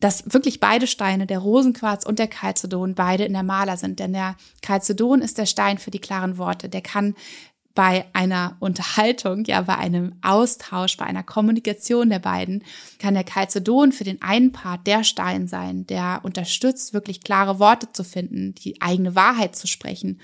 dass 0.00 0.32
wirklich 0.32 0.60
beide 0.60 0.86
Steine, 0.86 1.26
der 1.26 1.38
Rosenquarz 1.40 2.06
und 2.06 2.18
der 2.18 2.26
Calcedon, 2.26 2.94
beide 2.94 3.24
in 3.24 3.34
der 3.34 3.42
Maler 3.42 3.76
sind. 3.76 4.00
Denn 4.00 4.14
der 4.14 4.34
Calcedon 4.62 5.20
ist 5.20 5.36
der 5.36 5.44
Stein 5.44 5.76
für 5.76 5.90
die 5.90 5.98
klaren 5.98 6.38
Worte. 6.38 6.70
Der 6.70 6.80
kann 6.80 7.14
bei 7.74 8.06
einer 8.12 8.56
Unterhaltung, 8.58 9.44
ja, 9.44 9.62
bei 9.62 9.76
einem 9.76 10.14
Austausch, 10.22 10.96
bei 10.96 11.06
einer 11.06 11.22
Kommunikation 11.22 12.10
der 12.10 12.18
beiden, 12.18 12.64
kann 12.98 13.14
der 13.14 13.24
Calcedon 13.24 13.92
für 13.92 14.04
den 14.04 14.20
einen 14.22 14.52
Part 14.52 14.86
der 14.86 15.04
Stein 15.04 15.46
sein, 15.46 15.86
der 15.86 16.20
unterstützt, 16.22 16.92
wirklich 16.92 17.22
klare 17.22 17.58
Worte 17.58 17.92
zu 17.92 18.02
finden, 18.02 18.54
die 18.54 18.82
eigene 18.82 19.14
Wahrheit 19.14 19.54
zu 19.54 19.66
sprechen. 19.66 20.20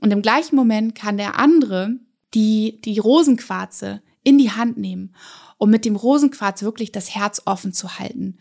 Und 0.00 0.12
im 0.12 0.22
gleichen 0.22 0.56
Moment 0.56 0.94
kann 0.94 1.16
der 1.16 1.38
andere 1.38 1.96
die, 2.34 2.80
die 2.84 2.98
Rosenquarze 2.98 4.02
in 4.22 4.38
die 4.38 4.50
Hand 4.50 4.76
nehmen, 4.76 5.14
um 5.58 5.70
mit 5.70 5.84
dem 5.84 5.96
Rosenquarz 5.96 6.62
wirklich 6.62 6.92
das 6.92 7.14
Herz 7.14 7.42
offen 7.44 7.72
zu 7.72 7.98
halten. 7.98 8.38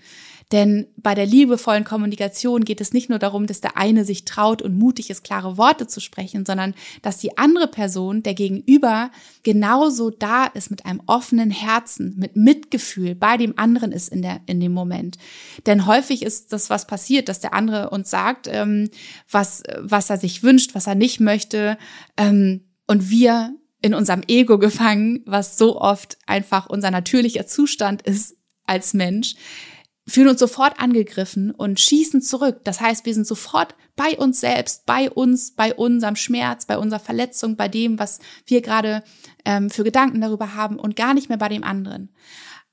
Denn 0.54 0.86
bei 0.98 1.16
der 1.16 1.26
liebevollen 1.26 1.84
Kommunikation 1.84 2.64
geht 2.64 2.80
es 2.80 2.94
nicht 2.94 3.10
nur 3.10 3.18
darum, 3.18 3.48
dass 3.48 3.60
der 3.60 3.76
eine 3.76 4.06
sich 4.06 4.24
traut 4.24 4.62
und 4.62 4.78
mutig 4.78 5.10
ist, 5.10 5.24
klare 5.24 5.58
Worte 5.58 5.88
zu 5.88 6.00
sprechen, 6.00 6.46
sondern 6.46 6.76
dass 7.02 7.18
die 7.18 7.40
andere 7.40 7.68
Person, 7.68 8.22
der 8.22 8.36
Gegenüber, 8.36 9.10
genauso 9.42 10.12
da 10.12 10.46
ist 10.46 10.70
mit 10.70 10.86
einem 10.86 11.02
offenen 11.08 11.50
Herzen, 11.50 12.14
mit 12.20 12.36
Mitgefühl 12.36 13.16
bei 13.16 13.36
dem 13.36 13.58
anderen 13.58 13.92
ist 13.92 14.10
in, 14.10 14.22
der, 14.22 14.42
in 14.46 14.60
dem 14.60 14.74
Moment. 14.74 15.18
Denn 15.66 15.88
häufig 15.88 16.22
ist 16.22 16.54
das, 16.54 16.70
was 16.70 16.86
passiert, 16.86 17.30
dass 17.30 17.40
der 17.40 17.56
andere 17.56 17.90
uns 17.90 18.12
sagt, 18.12 18.48
ähm, 18.48 18.92
was, 19.32 19.64
was 19.80 20.12
er 20.12 20.20
sich 20.20 20.44
wünscht, 20.44 20.76
was 20.76 20.86
er 20.86 20.94
nicht 20.94 21.20
möchte. 21.20 21.80
Ähm, 22.16 22.62
und 22.86 23.10
wir 23.10 23.56
in 23.82 23.96
unserem 23.96 24.22
Ego 24.28 24.60
gefangen, 24.60 25.24
was 25.26 25.58
so 25.58 25.82
oft 25.82 26.20
einfach 26.28 26.68
unser 26.70 26.92
natürlicher 26.92 27.48
Zustand 27.48 28.04
ist 28.04 28.38
als 28.66 28.94
Mensch, 28.94 29.36
fühlen 30.08 30.30
uns 30.30 30.40
sofort 30.40 30.80
angegriffen 30.80 31.52
und 31.52 31.80
schießen 31.80 32.22
zurück. 32.22 32.62
Das 32.64 32.82
heißt, 32.82 33.06
wir 33.06 33.14
sind 33.14 33.26
sofort 33.26 33.76
bei 33.96 34.18
uns 34.18 34.42
selbst, 34.42 34.86
bei 34.86 35.10
uns, 35.10 35.52
bei 35.52 35.74
unserem 35.74 36.16
Schmerz, 36.16 36.66
bei 36.66 36.78
unserer 36.78 37.00
Verletzung, 37.00 37.56
bei 37.56 37.68
dem, 37.68 38.00
was 38.00 38.20
wir 38.46 38.62
gerade 38.62 39.04
ähm, 39.46 39.70
für 39.70 39.84
Gedanken 39.84 40.20
darüber 40.20 40.56
haben 40.56 40.78
und 40.78 40.96
gar 40.96 41.14
nicht 41.14 41.30
mehr 41.30 41.38
bei 41.38 41.50
dem 41.50 41.64
anderen. 41.64 42.10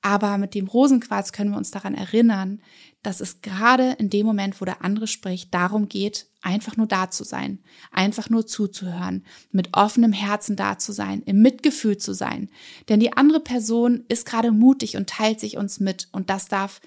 Aber 0.02 0.38
mit 0.38 0.54
dem 0.54 0.66
Rosenquarz 0.66 1.32
können 1.32 1.50
wir 1.50 1.58
uns 1.58 1.70
daran 1.70 1.94
erinnern, 1.94 2.62
dass 3.02 3.20
es 3.20 3.42
gerade 3.42 3.92
in 3.98 4.10
dem 4.10 4.26
Moment, 4.26 4.60
wo 4.60 4.64
der 4.64 4.82
andere 4.82 5.06
spricht, 5.06 5.52
darum 5.52 5.88
geht, 5.88 6.26
einfach 6.42 6.76
nur 6.76 6.86
da 6.86 7.10
zu 7.10 7.22
sein, 7.22 7.60
einfach 7.90 8.30
nur 8.30 8.46
zuzuhören, 8.46 9.24
mit 9.52 9.70
offenem 9.72 10.12
Herzen 10.12 10.56
da 10.56 10.78
zu 10.78 10.92
sein, 10.92 11.22
im 11.26 11.42
Mitgefühl 11.42 11.98
zu 11.98 12.14
sein. 12.14 12.50
Denn 12.88 12.98
die 12.98 13.12
andere 13.12 13.40
Person 13.40 14.04
ist 14.08 14.26
gerade 14.26 14.52
mutig 14.52 14.96
und 14.96 15.08
teilt 15.08 15.38
sich 15.38 15.58
uns 15.58 15.80
mit 15.80 16.08
und 16.12 16.30
das 16.30 16.48
darf 16.48 16.80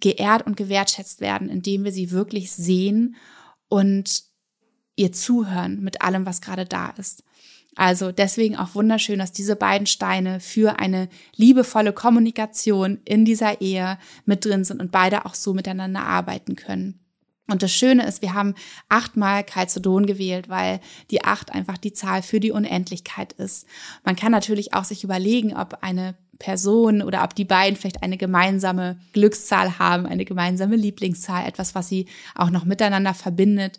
geehrt 0.00 0.46
und 0.46 0.56
gewertschätzt 0.56 1.20
werden, 1.20 1.48
indem 1.48 1.84
wir 1.84 1.92
sie 1.92 2.10
wirklich 2.10 2.52
sehen 2.52 3.16
und 3.68 4.24
ihr 4.96 5.12
zuhören 5.12 5.82
mit 5.82 6.02
allem, 6.02 6.26
was 6.26 6.40
gerade 6.40 6.64
da 6.64 6.90
ist. 6.90 7.22
Also 7.76 8.10
deswegen 8.10 8.56
auch 8.56 8.74
wunderschön, 8.74 9.18
dass 9.18 9.32
diese 9.32 9.54
beiden 9.54 9.86
Steine 9.86 10.40
für 10.40 10.78
eine 10.78 11.08
liebevolle 11.34 11.92
Kommunikation 11.92 13.00
in 13.04 13.26
dieser 13.26 13.60
Ehe 13.60 13.98
mit 14.24 14.44
drin 14.46 14.64
sind 14.64 14.80
und 14.80 14.90
beide 14.90 15.26
auch 15.26 15.34
so 15.34 15.52
miteinander 15.52 16.02
arbeiten 16.02 16.56
können. 16.56 17.00
Und 17.48 17.62
das 17.62 17.72
Schöne 17.72 18.04
ist, 18.06 18.22
wir 18.22 18.34
haben 18.34 18.54
achtmal 18.88 19.44
Calcedon 19.44 20.06
gewählt, 20.06 20.48
weil 20.48 20.80
die 21.10 21.22
acht 21.22 21.52
einfach 21.52 21.78
die 21.78 21.92
Zahl 21.92 22.22
für 22.22 22.40
die 22.40 22.50
Unendlichkeit 22.50 23.34
ist. 23.34 23.66
Man 24.04 24.16
kann 24.16 24.32
natürlich 24.32 24.74
auch 24.74 24.84
sich 24.84 25.04
überlegen, 25.04 25.54
ob 25.54 25.78
eine 25.82 26.16
Person 26.38 27.02
oder 27.02 27.22
ob 27.24 27.34
die 27.34 27.44
beiden 27.44 27.76
vielleicht 27.76 28.02
eine 28.02 28.16
gemeinsame 28.16 28.98
Glückszahl 29.12 29.78
haben, 29.78 30.06
eine 30.06 30.24
gemeinsame 30.24 30.76
Lieblingszahl, 30.76 31.46
etwas, 31.46 31.74
was 31.74 31.88
sie 31.88 32.06
auch 32.34 32.50
noch 32.50 32.64
miteinander 32.64 33.14
verbindet. 33.14 33.78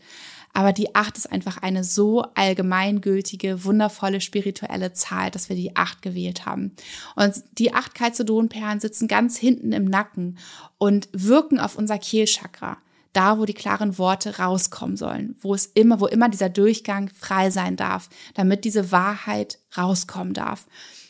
Aber 0.54 0.74
die 0.74 0.96
acht 0.96 1.18
ist 1.18 1.32
einfach 1.32 1.58
eine 1.62 1.84
so 1.84 2.24
allgemeingültige, 2.34 3.64
wundervolle 3.64 4.22
spirituelle 4.22 4.94
Zahl, 4.94 5.30
dass 5.30 5.50
wir 5.50 5.56
die 5.56 5.76
acht 5.76 6.02
gewählt 6.02 6.46
haben. 6.46 6.72
Und 7.16 7.44
die 7.60 7.74
acht 7.74 7.94
Calcedonperlen 7.94 8.80
sitzen 8.80 9.08
ganz 9.08 9.38
hinten 9.38 9.72
im 9.72 9.86
Nacken 9.86 10.40
und 10.80 11.10
wirken 11.12 11.60
auf 11.60 11.78
unser 11.78 12.00
Kehlchakra 12.00 12.78
da, 13.14 13.40
wo 13.40 13.46
die 13.46 13.54
klaren 13.54 13.98
Worte 13.98 14.38
rauskommen 14.38 14.96
sollen, 14.96 15.36
wo 15.42 15.56
es 15.56 15.66
immer, 15.66 16.00
wo 16.00 16.06
immer 16.06 16.30
dieser 16.30 16.50
Durchgang 16.50 17.10
frei 17.10 17.50
sein 17.50 17.76
darf, 17.76 18.10
damit 18.36 18.64
diese 18.64 18.92
Wahrheit 18.92 19.58
rauskommen 19.76 20.34
darf. 20.34 20.68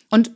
Und 0.09 0.31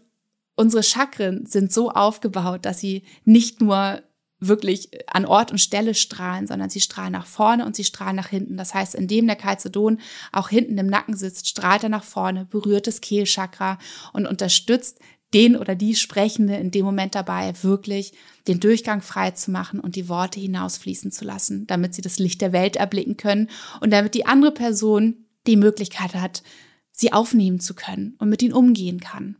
unsere 0.61 0.83
Chakren 0.83 1.47
sind 1.47 1.73
so 1.73 1.89
aufgebaut, 1.89 2.65
dass 2.65 2.79
sie 2.79 3.01
nicht 3.25 3.61
nur 3.61 4.03
wirklich 4.39 4.91
an 5.07 5.25
Ort 5.25 5.51
und 5.51 5.57
Stelle 5.57 5.95
strahlen, 5.95 6.45
sondern 6.45 6.69
sie 6.69 6.81
strahlen 6.81 7.13
nach 7.13 7.25
vorne 7.25 7.65
und 7.65 7.75
sie 7.75 7.83
strahlen 7.83 8.15
nach 8.15 8.27
hinten. 8.27 8.57
Das 8.57 8.75
heißt, 8.75 8.93
indem 8.93 9.25
der 9.25 9.35
Calcedon 9.35 9.99
auch 10.31 10.49
hinten 10.49 10.77
im 10.77 10.85
Nacken 10.85 11.15
sitzt, 11.15 11.47
strahlt 11.47 11.81
er 11.81 11.89
nach 11.89 12.03
vorne, 12.03 12.45
berührt 12.45 12.85
das 12.85 13.01
Kehlchakra 13.01 13.79
und 14.13 14.27
unterstützt 14.27 14.99
den 15.33 15.55
oder 15.55 15.73
die 15.73 15.95
Sprechende 15.95 16.55
in 16.57 16.69
dem 16.69 16.85
Moment 16.85 17.15
dabei, 17.15 17.53
wirklich 17.63 18.13
den 18.47 18.59
Durchgang 18.59 19.01
frei 19.01 19.31
zu 19.31 19.49
machen 19.49 19.79
und 19.79 19.95
die 19.95 20.09
Worte 20.09 20.39
hinausfließen 20.39 21.11
zu 21.11 21.25
lassen, 21.25 21.65
damit 21.65 21.95
sie 21.95 22.03
das 22.03 22.19
Licht 22.19 22.39
der 22.39 22.51
Welt 22.51 22.75
erblicken 22.75 23.17
können 23.17 23.49
und 23.79 23.91
damit 23.91 24.13
die 24.13 24.27
andere 24.27 24.51
Person 24.51 25.25
die 25.47 25.57
Möglichkeit 25.57 26.13
hat, 26.13 26.43
sie 26.91 27.13
aufnehmen 27.13 27.59
zu 27.59 27.73
können 27.73 28.15
und 28.19 28.29
mit 28.29 28.43
ihnen 28.43 28.53
umgehen 28.53 28.99
kann. 28.99 29.37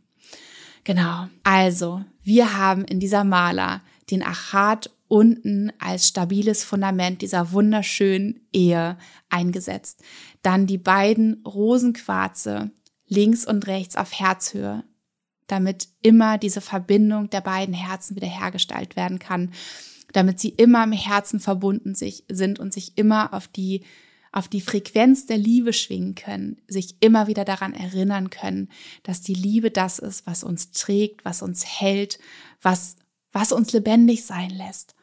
Genau. 0.84 1.28
Also, 1.44 2.04
wir 2.22 2.56
haben 2.56 2.84
in 2.84 3.00
dieser 3.00 3.24
Maler 3.24 3.82
den 4.10 4.22
Achat 4.22 4.90
unten 5.08 5.72
als 5.78 6.08
stabiles 6.08 6.64
Fundament 6.64 7.22
dieser 7.22 7.52
wunderschönen 7.52 8.40
Ehe 8.52 8.96
eingesetzt. 9.28 10.02
Dann 10.42 10.66
die 10.66 10.78
beiden 10.78 11.42
Rosenquarze 11.46 12.70
links 13.06 13.44
und 13.44 13.66
rechts 13.66 13.96
auf 13.96 14.18
Herzhöhe, 14.18 14.84
damit 15.46 15.88
immer 16.00 16.38
diese 16.38 16.62
Verbindung 16.62 17.28
der 17.28 17.42
beiden 17.42 17.74
Herzen 17.74 18.16
wiederhergestellt 18.16 18.96
werden 18.96 19.18
kann, 19.18 19.52
damit 20.12 20.40
sie 20.40 20.48
immer 20.48 20.82
im 20.84 20.92
Herzen 20.92 21.40
verbunden 21.40 21.94
sich, 21.94 22.24
sind 22.30 22.58
und 22.58 22.72
sich 22.72 22.96
immer 22.96 23.34
auf 23.34 23.48
die 23.48 23.84
auf 24.32 24.48
die 24.48 24.62
Frequenz 24.62 25.26
der 25.26 25.38
Liebe 25.38 25.72
schwingen 25.72 26.14
können, 26.14 26.56
sich 26.66 26.96
immer 27.00 27.26
wieder 27.26 27.44
daran 27.44 27.74
erinnern 27.74 28.30
können, 28.30 28.70
dass 29.02 29.20
die 29.20 29.34
Liebe 29.34 29.70
das 29.70 29.98
ist, 29.98 30.26
was 30.26 30.42
uns 30.42 30.72
trägt, 30.72 31.24
was 31.24 31.42
uns 31.42 31.64
hält, 31.64 32.18
was, 32.62 32.96
was 33.30 33.52
uns 33.52 33.72
lebendig 33.72 34.24
sein 34.24 34.50
lässt. 34.50 34.94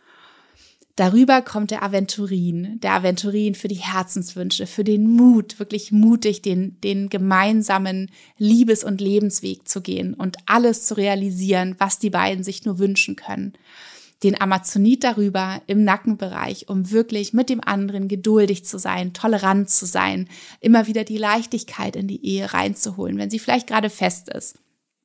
Darüber 0.95 1.41
kommt 1.41 1.71
der 1.71 1.81
Aventurin, 1.83 2.77
der 2.81 2.91
Aventurin 2.91 3.55
für 3.55 3.69
die 3.69 3.75
Herzenswünsche, 3.75 4.67
für 4.67 4.83
den 4.83 5.09
Mut, 5.09 5.57
wirklich 5.57 5.93
mutig 5.93 6.41
den, 6.41 6.81
den 6.81 7.07
gemeinsamen 7.07 8.11
Liebes- 8.37 8.83
und 8.83 8.99
Lebensweg 8.99 9.65
zu 9.69 9.79
gehen 9.79 10.13
und 10.13 10.35
alles 10.45 10.85
zu 10.87 10.97
realisieren, 10.97 11.75
was 11.77 11.99
die 11.99 12.09
beiden 12.09 12.43
sich 12.43 12.65
nur 12.65 12.79
wünschen 12.79 13.15
können 13.15 13.53
den 14.23 14.39
Amazonit 14.39 15.03
darüber 15.03 15.61
im 15.67 15.83
Nackenbereich, 15.83 16.67
um 16.67 16.91
wirklich 16.91 17.33
mit 17.33 17.49
dem 17.49 17.63
anderen 17.63 18.07
geduldig 18.07 18.65
zu 18.65 18.77
sein, 18.77 19.13
tolerant 19.13 19.69
zu 19.69 19.85
sein, 19.85 20.27
immer 20.59 20.87
wieder 20.87 21.03
die 21.03 21.17
Leichtigkeit 21.17 21.95
in 21.95 22.07
die 22.07 22.25
Ehe 22.25 22.53
reinzuholen, 22.53 23.17
wenn 23.17 23.29
sie 23.29 23.39
vielleicht 23.39 23.67
gerade 23.67 23.89
fest 23.89 24.29
ist. 24.29 24.57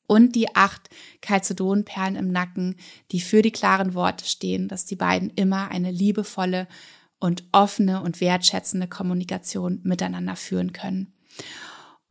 Und 0.07 0.35
die 0.35 0.55
acht 0.55 0.91
Calcedonperlen 1.23 2.17
im 2.17 2.29
Nacken, 2.29 2.77
die 3.11 3.21
für 3.21 3.41
die 3.41 3.53
klaren 3.53 3.95
Worte 3.95 4.27
stehen, 4.27 4.69
dass 4.69 4.85
die 4.85 4.97
beiden 4.97 5.31
immer 5.31 5.71
eine 5.71 5.91
liebevolle 5.91 6.67
und 7.21 7.45
offene 7.53 8.03
und 8.03 8.21
wertschätzende 8.21 8.87
Kommunikation 8.87 9.81
miteinander 9.83 10.37
führen 10.37 10.73
können. 10.73 11.15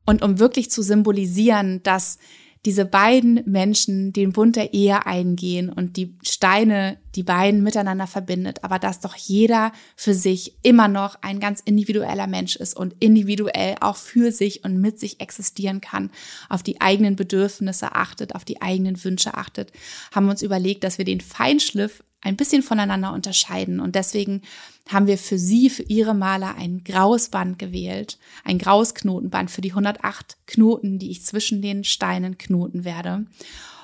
Und 0.05 0.23
um 0.23 0.39
wirklich 0.39 0.71
zu 0.71 0.81
symbolisieren, 0.81 1.83
dass 1.83 2.17
diese 2.65 2.85
beiden 2.85 3.41
Menschen 3.45 4.13
den 4.13 4.31
Bund 4.31 4.55
der 4.55 4.73
Ehe 4.73 5.05
eingehen 5.05 5.69
und 5.69 5.97
die 5.97 6.15
Steine 6.23 6.97
die 7.15 7.23
beiden 7.23 7.63
miteinander 7.63 8.07
verbindet, 8.07 8.63
aber 8.63 8.79
dass 8.79 8.99
doch 8.99 9.15
jeder 9.15 9.71
für 9.95 10.13
sich 10.13 10.55
immer 10.63 10.87
noch 10.87 11.17
ein 11.21 11.39
ganz 11.39 11.61
individueller 11.61 12.27
Mensch 12.27 12.55
ist 12.55 12.75
und 12.75 12.95
individuell 12.99 13.75
auch 13.81 13.95
für 13.95 14.31
sich 14.31 14.63
und 14.63 14.79
mit 14.79 14.99
sich 14.99 15.19
existieren 15.19 15.81
kann, 15.81 16.11
auf 16.49 16.63
die 16.63 16.81
eigenen 16.81 17.15
Bedürfnisse 17.15 17.93
achtet, 17.93 18.35
auf 18.35 18.45
die 18.45 18.61
eigenen 18.61 19.03
Wünsche 19.03 19.35
achtet, 19.35 19.71
haben 20.13 20.25
wir 20.25 20.31
uns 20.31 20.41
überlegt, 20.41 20.83
dass 20.83 20.97
wir 20.97 21.05
den 21.05 21.21
Feinschliff 21.21 22.03
ein 22.23 22.37
bisschen 22.37 22.63
voneinander 22.63 23.13
unterscheiden. 23.13 23.79
Und 23.79 23.95
deswegen 23.95 24.41
haben 24.89 25.07
wir 25.07 25.17
für 25.17 25.37
sie, 25.37 25.69
für 25.69 25.83
ihre 25.83 26.13
Maler 26.13 26.55
ein 26.55 26.83
graues 26.83 27.29
Band 27.29 27.59
gewählt, 27.59 28.17
ein 28.43 28.57
graues 28.57 28.95
Knotenband 28.95 29.51
für 29.51 29.61
die 29.61 29.71
108 29.71 30.37
Knoten, 30.47 30.99
die 30.99 31.11
ich 31.11 31.25
zwischen 31.25 31.61
den 31.61 31.83
Steinen 31.83 32.37
knoten 32.37 32.85
werde. 32.85 33.25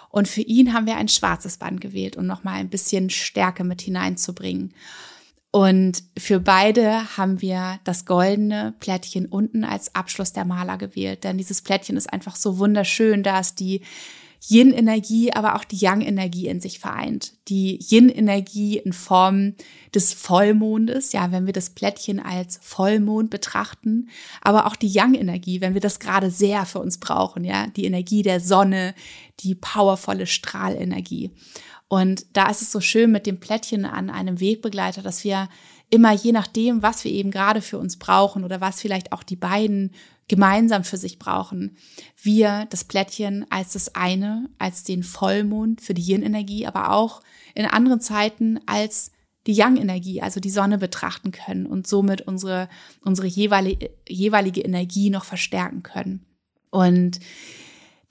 Und 0.10 0.28
für 0.28 0.41
ihn 0.41 0.74
haben 0.74 0.88
wir 0.88 0.98
ein 0.98 1.08
schwarzes 1.08 1.58
Band 1.58 1.82
gewählt, 1.82 2.17
um 2.17 2.26
nochmal 2.26 2.56
ein 2.56 2.69
bisschen 2.69 3.10
Stärke 3.10 3.63
mit 3.63 3.82
hineinzubringen. 3.82 4.74
Und 5.52 6.04
für 6.17 6.39
beide 6.39 7.17
haben 7.17 7.41
wir 7.41 7.80
das 7.84 8.06
goldene 8.06 8.76
Plättchen 8.80 9.26
unten 9.26 9.63
als 9.63 9.95
Abschluss 9.95 10.32
der 10.32 10.45
Maler 10.45 10.78
gewählt, 10.78 11.24
denn 11.24 11.39
dieses 11.39 11.62
Plättchen 11.62 11.98
ist 11.98 12.12
einfach 12.13 12.36
so 12.36 12.60
wunderschön, 12.60 13.24
da 13.24 13.39
ist 13.39 13.60
die 13.60 13.82
Yin-Energie, 14.47 15.34
aber 15.34 15.56
auch 15.56 15.63
die 15.63 15.78
Yang-Energie 15.78 16.47
in 16.47 16.62
sich 16.62 16.80
vereint. 16.80 17.34
Die 17.49 17.80
Yin-Energie 17.89 18.78
in 18.78 18.93
Form 18.93 19.56
des 19.93 20.13
Vollmondes, 20.13 21.12
ja, 21.12 21.32
wenn 21.32 21.45
wir 21.45 21.54
das 21.54 21.71
Plättchen 21.71 22.19
als 22.19 22.60
Vollmond 22.62 23.30
betrachten, 23.30 24.10
aber 24.41 24.65
auch 24.65 24.75
die 24.75 24.88
Yang-Energie, 24.88 25.62
wenn 25.62 25.73
wir 25.73 25.82
das 25.82 25.99
gerade 25.99 26.32
sehr 26.32 26.65
für 26.65 26.80
uns 26.80 26.99
brauchen, 26.99 27.43
ja, 27.43 27.67
die 27.67 27.86
Energie 27.86 28.21
der 28.21 28.39
Sonne, 28.39 28.95
die 29.41 29.56
powervolle 29.56 30.25
Strahlenergie. 30.25 31.32
Und 31.89 32.25
da 32.34 32.49
ist 32.49 32.62
es 32.62 32.71
so 32.71 32.80
schön 32.80 33.12
mit 33.12 33.25
dem 33.25 33.39
Plättchen 33.39 33.84
an 33.84 34.10
einem 34.10 34.39
Wegbegleiter, 34.39 35.02
dass 35.02 35.23
wir 35.23 35.49
immer 35.89 36.13
je 36.13 36.32
nachdem, 36.32 36.84
was 36.84 37.04
wir 37.04 37.12
eben 37.12 37.32
gerade 37.32 37.62
für 37.62 37.80
uns 37.80 37.97
brauchen 37.97 38.43
oder 38.43 38.62
was 38.62 38.80
vielleicht 38.80 39.12
auch 39.12 39.23
die 39.23 39.36
beiden 39.36 39.91
gemeinsam 40.29 40.85
für 40.85 40.95
sich 40.95 41.19
brauchen, 41.19 41.75
wir 42.21 42.67
das 42.69 42.85
Plättchen 42.85 43.45
als 43.49 43.73
das 43.73 43.95
eine, 43.95 44.49
als 44.57 44.83
den 44.83 45.03
Vollmond 45.03 45.81
für 45.81 45.93
die 45.93 46.03
Yin-Energie, 46.03 46.65
aber 46.65 46.93
auch 46.93 47.21
in 47.55 47.65
anderen 47.65 47.99
Zeiten 47.99 48.59
als 48.65 49.11
die 49.47 49.53
Yang-Energie, 49.53 50.21
also 50.21 50.39
die 50.39 50.51
Sonne 50.51 50.77
betrachten 50.77 51.31
können 51.31 51.65
und 51.65 51.87
somit 51.87 52.21
unsere, 52.21 52.69
unsere 53.01 53.27
jeweilige, 53.27 53.89
jeweilige 54.07 54.61
Energie 54.61 55.09
noch 55.09 55.25
verstärken 55.25 55.81
können. 55.81 56.25
Und 56.69 57.19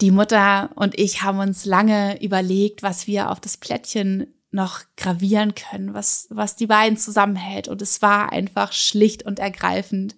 die 0.01 0.11
Mutter 0.11 0.71
und 0.75 0.99
ich 0.99 1.23
haben 1.23 1.39
uns 1.39 1.65
lange 1.65 2.21
überlegt, 2.23 2.83
was 2.83 3.07
wir 3.07 3.31
auf 3.31 3.41
das 3.41 3.57
Plättchen 3.57 4.35
noch 4.51 4.81
gravieren 4.97 5.55
können, 5.55 5.95
was, 5.95 6.27
was 6.31 6.57
die 6.57 6.67
beiden 6.67 6.97
zusammenhält. 6.97 7.69
Und 7.69 7.83
es 7.83 8.01
war 8.03 8.33
einfach 8.33 8.73
schlicht 8.73 9.25
und 9.25 9.39
ergreifend, 9.39 10.17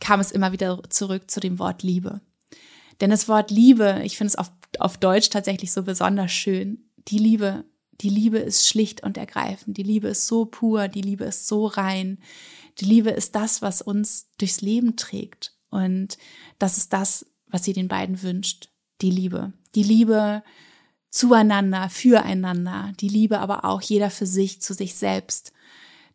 kam 0.00 0.20
es 0.20 0.30
immer 0.30 0.52
wieder 0.52 0.82
zurück 0.88 1.30
zu 1.30 1.40
dem 1.40 1.58
Wort 1.58 1.82
Liebe. 1.82 2.20
Denn 3.00 3.10
das 3.10 3.28
Wort 3.28 3.50
Liebe, 3.50 4.00
ich 4.04 4.16
finde 4.16 4.28
es 4.28 4.36
auf, 4.36 4.50
auf 4.78 4.98
Deutsch 4.98 5.30
tatsächlich 5.30 5.72
so 5.72 5.82
besonders 5.82 6.32
schön. 6.32 6.90
Die 7.08 7.18
Liebe, 7.18 7.64
die 8.00 8.08
Liebe 8.08 8.38
ist 8.38 8.68
schlicht 8.68 9.02
und 9.02 9.16
ergreifend. 9.16 9.76
Die 9.76 9.82
Liebe 9.82 10.08
ist 10.08 10.26
so 10.26 10.46
pur, 10.46 10.88
die 10.88 11.02
Liebe 11.02 11.24
ist 11.24 11.46
so 11.46 11.66
rein. 11.66 12.18
Die 12.78 12.84
Liebe 12.84 13.10
ist 13.10 13.34
das, 13.34 13.62
was 13.62 13.82
uns 13.82 14.28
durchs 14.38 14.60
Leben 14.60 14.96
trägt. 14.96 15.54
Und 15.70 16.18
das 16.58 16.78
ist 16.78 16.92
das, 16.92 17.26
was 17.46 17.64
sie 17.64 17.72
den 17.72 17.88
beiden 17.88 18.22
wünscht. 18.22 18.70
Die 19.00 19.10
Liebe. 19.10 19.52
Die 19.74 19.82
Liebe, 19.82 20.42
zueinander, 21.10 21.88
füreinander, 21.88 22.92
die 23.00 23.08
Liebe 23.08 23.38
aber 23.38 23.64
auch 23.64 23.82
jeder 23.82 24.10
für 24.10 24.26
sich, 24.26 24.60
zu 24.60 24.74
sich 24.74 24.94
selbst. 24.94 25.52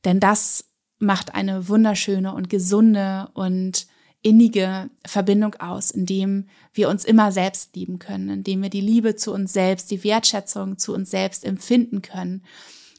Denn 0.06 0.19
das 0.19 0.65
macht 1.05 1.35
eine 1.35 1.67
wunderschöne 1.67 2.33
und 2.33 2.49
gesunde 2.49 3.29
und 3.33 3.87
innige 4.21 4.89
Verbindung 5.05 5.55
aus, 5.55 5.91
indem 5.91 6.47
wir 6.73 6.89
uns 6.89 7.05
immer 7.05 7.31
selbst 7.31 7.75
lieben 7.75 7.99
können, 7.99 8.29
indem 8.29 8.63
wir 8.63 8.69
die 8.69 8.81
Liebe 8.81 9.15
zu 9.15 9.31
uns 9.33 9.53
selbst, 9.53 9.91
die 9.91 10.03
Wertschätzung 10.03 10.77
zu 10.77 10.93
uns 10.93 11.11
selbst 11.11 11.45
empfinden 11.45 12.01
können 12.01 12.43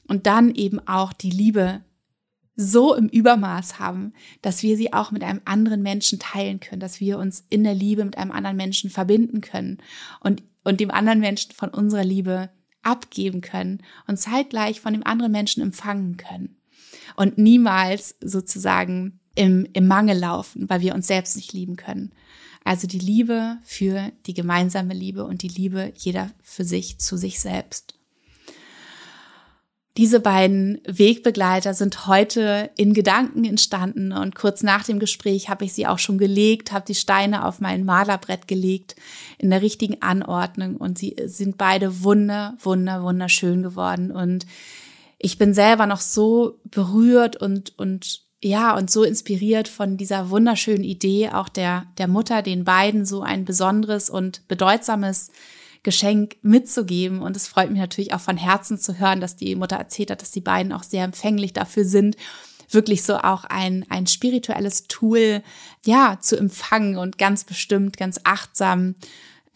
und 0.07 0.25
dann 0.25 0.55
eben 0.55 0.79
auch 0.87 1.11
die 1.11 1.31
Liebe 1.31 1.81
so 2.55 2.95
im 2.95 3.07
Übermaß 3.07 3.77
haben, 3.77 4.13
dass 4.41 4.63
wir 4.63 4.77
sie 4.77 4.93
auch 4.93 5.11
mit 5.11 5.23
einem 5.23 5.41
anderen 5.45 5.83
Menschen 5.83 6.17
teilen 6.17 6.59
können, 6.59 6.79
dass 6.79 6.99
wir 6.99 7.19
uns 7.19 7.45
in 7.49 7.63
der 7.63 7.75
Liebe 7.75 8.03
mit 8.03 8.17
einem 8.17 8.31
anderen 8.31 8.57
Menschen 8.57 8.89
verbinden 8.89 9.41
können 9.41 9.79
und 10.21 10.41
und 10.67 10.81
dem 10.81 10.91
anderen 10.91 11.21
Menschen 11.21 11.53
von 11.53 11.69
unserer 11.69 12.03
Liebe 12.03 12.49
abgeben 12.81 13.39
können 13.39 13.83
und 14.05 14.17
zeitgleich 14.17 14.81
von 14.81 14.91
dem 14.91 15.05
anderen 15.05 15.31
Menschen 15.31 15.63
empfangen 15.63 16.17
können. 16.17 16.56
Und 17.15 17.37
niemals 17.37 18.15
sozusagen 18.21 19.19
im, 19.35 19.67
im 19.73 19.87
Mangel 19.87 20.17
laufen, 20.17 20.69
weil 20.69 20.81
wir 20.81 20.95
uns 20.95 21.07
selbst 21.07 21.35
nicht 21.35 21.53
lieben 21.53 21.75
können. 21.75 22.11
Also 22.63 22.87
die 22.87 22.99
Liebe 22.99 23.57
für 23.63 24.11
die 24.25 24.33
gemeinsame 24.33 24.93
Liebe 24.93 25.23
und 25.23 25.41
die 25.41 25.47
Liebe 25.47 25.93
jeder 25.95 26.31
für 26.41 26.65
sich 26.65 26.99
zu 26.99 27.15
sich 27.15 27.39
selbst. 27.39 27.97
Diese 29.97 30.19
beiden 30.19 30.79
Wegbegleiter 30.85 31.73
sind 31.73 32.05
heute 32.05 32.69
in 32.77 32.93
Gedanken 32.93 33.45
entstanden 33.45 34.11
und 34.11 34.35
kurz 34.35 34.61
nach 34.61 34.83
dem 34.83 34.99
Gespräch 34.99 35.49
habe 35.49 35.65
ich 35.65 35.73
sie 35.73 35.87
auch 35.87 35.97
schon 35.97 36.19
gelegt, 36.19 36.71
habe 36.71 36.85
die 36.85 36.93
Steine 36.93 37.45
auf 37.45 37.61
mein 37.61 37.83
Malerbrett 37.83 38.47
gelegt 38.47 38.95
in 39.39 39.49
der 39.49 39.63
richtigen 39.63 39.99
Anordnung 40.03 40.75
und 40.75 40.99
sie 40.99 41.15
sind 41.25 41.57
beide 41.57 42.03
wunder, 42.03 42.55
wunder, 42.61 43.01
wunderschön 43.01 43.63
geworden 43.63 44.11
und 44.11 44.45
ich 45.19 45.37
bin 45.37 45.53
selber 45.53 45.85
noch 45.85 46.01
so 46.01 46.59
berührt 46.65 47.35
und 47.37 47.77
und 47.77 48.27
ja, 48.41 48.75
und 48.77 48.91
so 48.91 49.03
inspiriert 49.03 49.67
von 49.67 49.97
dieser 49.97 50.29
wunderschönen 50.29 50.83
Idee 50.83 51.29
auch 51.29 51.49
der, 51.49 51.87
der 51.97 52.07
Mutter, 52.07 52.43
den 52.43 52.65
beiden 52.65 53.03
so 53.03 53.21
ein 53.21 53.45
besonderes 53.45 54.11
und 54.11 54.47
bedeutsames 54.47 55.31
Geschenk 55.81 56.35
mitzugeben. 56.43 57.21
Und 57.21 57.35
es 57.35 57.47
freut 57.47 57.71
mich 57.71 57.79
natürlich 57.79 58.13
auch 58.13 58.19
von 58.19 58.37
Herzen 58.37 58.77
zu 58.77 58.99
hören, 58.99 59.21
dass 59.21 59.37
die 59.37 59.55
Mutter 59.55 59.77
erzählt 59.77 60.11
hat, 60.11 60.21
dass 60.21 60.31
die 60.31 60.41
beiden 60.41 60.71
auch 60.71 60.83
sehr 60.83 61.03
empfänglich 61.03 61.53
dafür 61.53 61.83
sind, 61.85 62.15
wirklich 62.69 63.03
so 63.03 63.17
auch 63.17 63.43
ein, 63.45 63.85
ein 63.89 64.05
spirituelles 64.05 64.83
Tool, 64.87 65.41
ja, 65.85 66.19
zu 66.19 66.37
empfangen 66.37 66.97
und 66.97 67.17
ganz 67.17 67.43
bestimmt, 67.43 67.97
ganz 67.97 68.19
achtsam 68.23 68.95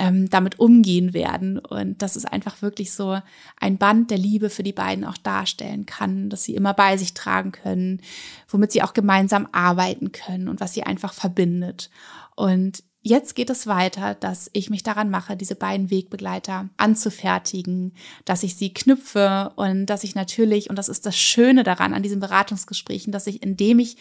ähm, 0.01 0.31
damit 0.31 0.59
umgehen 0.59 1.13
werden. 1.13 1.59
Und 1.59 2.01
dass 2.01 2.15
es 2.15 2.25
einfach 2.25 2.63
wirklich 2.63 2.91
so 2.91 3.19
ein 3.59 3.77
Band 3.77 4.09
der 4.09 4.17
Liebe 4.17 4.49
für 4.49 4.63
die 4.63 4.73
beiden 4.73 5.05
auch 5.05 5.17
darstellen 5.17 5.85
kann, 5.85 6.29
dass 6.29 6.43
sie 6.43 6.55
immer 6.55 6.73
bei 6.73 6.97
sich 6.97 7.13
tragen 7.13 7.51
können, 7.51 8.01
womit 8.49 8.71
sie 8.71 8.81
auch 8.81 8.93
gemeinsam 8.93 9.47
arbeiten 9.51 10.11
können 10.11 10.47
und 10.47 10.59
was 10.59 10.73
sie 10.73 10.83
einfach 10.83 11.13
verbindet. 11.13 11.91
Und 12.35 12.83
Jetzt 13.03 13.33
geht 13.33 13.49
es 13.49 13.65
weiter, 13.65 14.13
dass 14.13 14.51
ich 14.53 14.69
mich 14.69 14.83
daran 14.83 15.09
mache, 15.09 15.35
diese 15.35 15.55
beiden 15.55 15.89
Wegbegleiter 15.89 16.69
anzufertigen, 16.77 17.95
dass 18.25 18.43
ich 18.43 18.55
sie 18.55 18.75
knüpfe 18.75 19.51
und 19.55 19.87
dass 19.87 20.03
ich 20.03 20.13
natürlich, 20.13 20.69
und 20.69 20.75
das 20.75 20.87
ist 20.87 21.07
das 21.07 21.17
Schöne 21.17 21.63
daran 21.63 21.95
an 21.95 22.03
diesen 22.03 22.19
Beratungsgesprächen, 22.19 23.11
dass 23.11 23.25
ich, 23.25 23.41
indem 23.41 23.79
ich, 23.79 23.97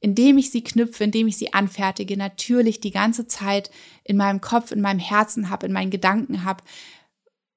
indem 0.00 0.38
ich 0.38 0.50
sie 0.50 0.64
knüpfe, 0.64 1.04
indem 1.04 1.28
ich 1.28 1.36
sie 1.36 1.52
anfertige, 1.52 2.16
natürlich 2.16 2.80
die 2.80 2.90
ganze 2.90 3.26
Zeit 3.26 3.70
in 4.02 4.16
meinem 4.16 4.40
Kopf, 4.40 4.72
in 4.72 4.80
meinem 4.80 4.98
Herzen 4.98 5.50
habe, 5.50 5.66
in 5.66 5.72
meinen 5.72 5.90
Gedanken 5.90 6.44
habe, 6.44 6.64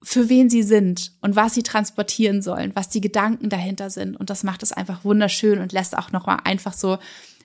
für 0.04 0.28
wen 0.28 0.50
sie 0.50 0.64
sind 0.64 1.14
und 1.22 1.38
was 1.38 1.54
sie 1.54 1.64
transportieren 1.64 2.42
sollen, 2.42 2.76
was 2.76 2.90
die 2.90 3.00
Gedanken 3.00 3.48
dahinter 3.48 3.90
sind. 3.90 4.18
Und 4.18 4.30
das 4.30 4.44
macht 4.44 4.62
es 4.62 4.74
einfach 4.74 5.06
wunderschön 5.06 5.60
und 5.60 5.72
lässt 5.72 5.98
auch 5.98 6.12
nochmal 6.12 6.40
einfach 6.44 6.74
so 6.74 6.98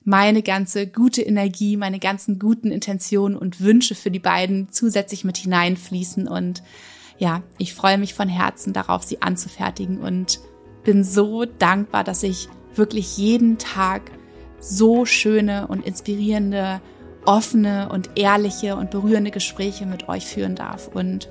meine 0.03 0.43
ganze 0.43 0.89
gute 0.89 1.23
Energie, 1.23 1.77
meine 1.77 2.01
ganzen 2.01 2.41
guten 2.41 2.73
Intentionen 2.73 3.37
und 3.37 3.61
Wünsche 3.61 3.95
für 3.95 4.11
die 4.11 4.19
beiden 4.19 4.73
zusätzlich 4.73 5.23
mit 5.23 5.37
hineinfließen. 5.37 6.27
Und 6.27 6.65
ja, 7.19 7.43
ich 7.59 7.75
freue 7.75 7.99
mich 7.99 8.15
von 8.15 8.29
Herzen 8.29 8.73
darauf, 8.73 9.05
sie 9.05 9.23
anzufertigen 9.23 9.99
und 9.99 10.41
bin 10.83 11.05
so 11.05 11.45
dankbar, 11.45 12.03
dass 12.03 12.25
ich 12.25 12.49
wirklich 12.75 13.17
jeden 13.19 13.59
Tag 13.59 14.11
so 14.61 15.05
schöne 15.05 15.67
und 15.67 15.87
inspirierende, 15.87 16.81
offene 17.25 17.89
und 17.91 18.11
ehrliche 18.17 18.77
und 18.77 18.91
berührende 18.91 19.31
Gespräche 19.31 19.87
mit 19.87 20.09
euch 20.09 20.27
führen 20.27 20.55
darf. 20.55 20.89
Und 20.89 21.29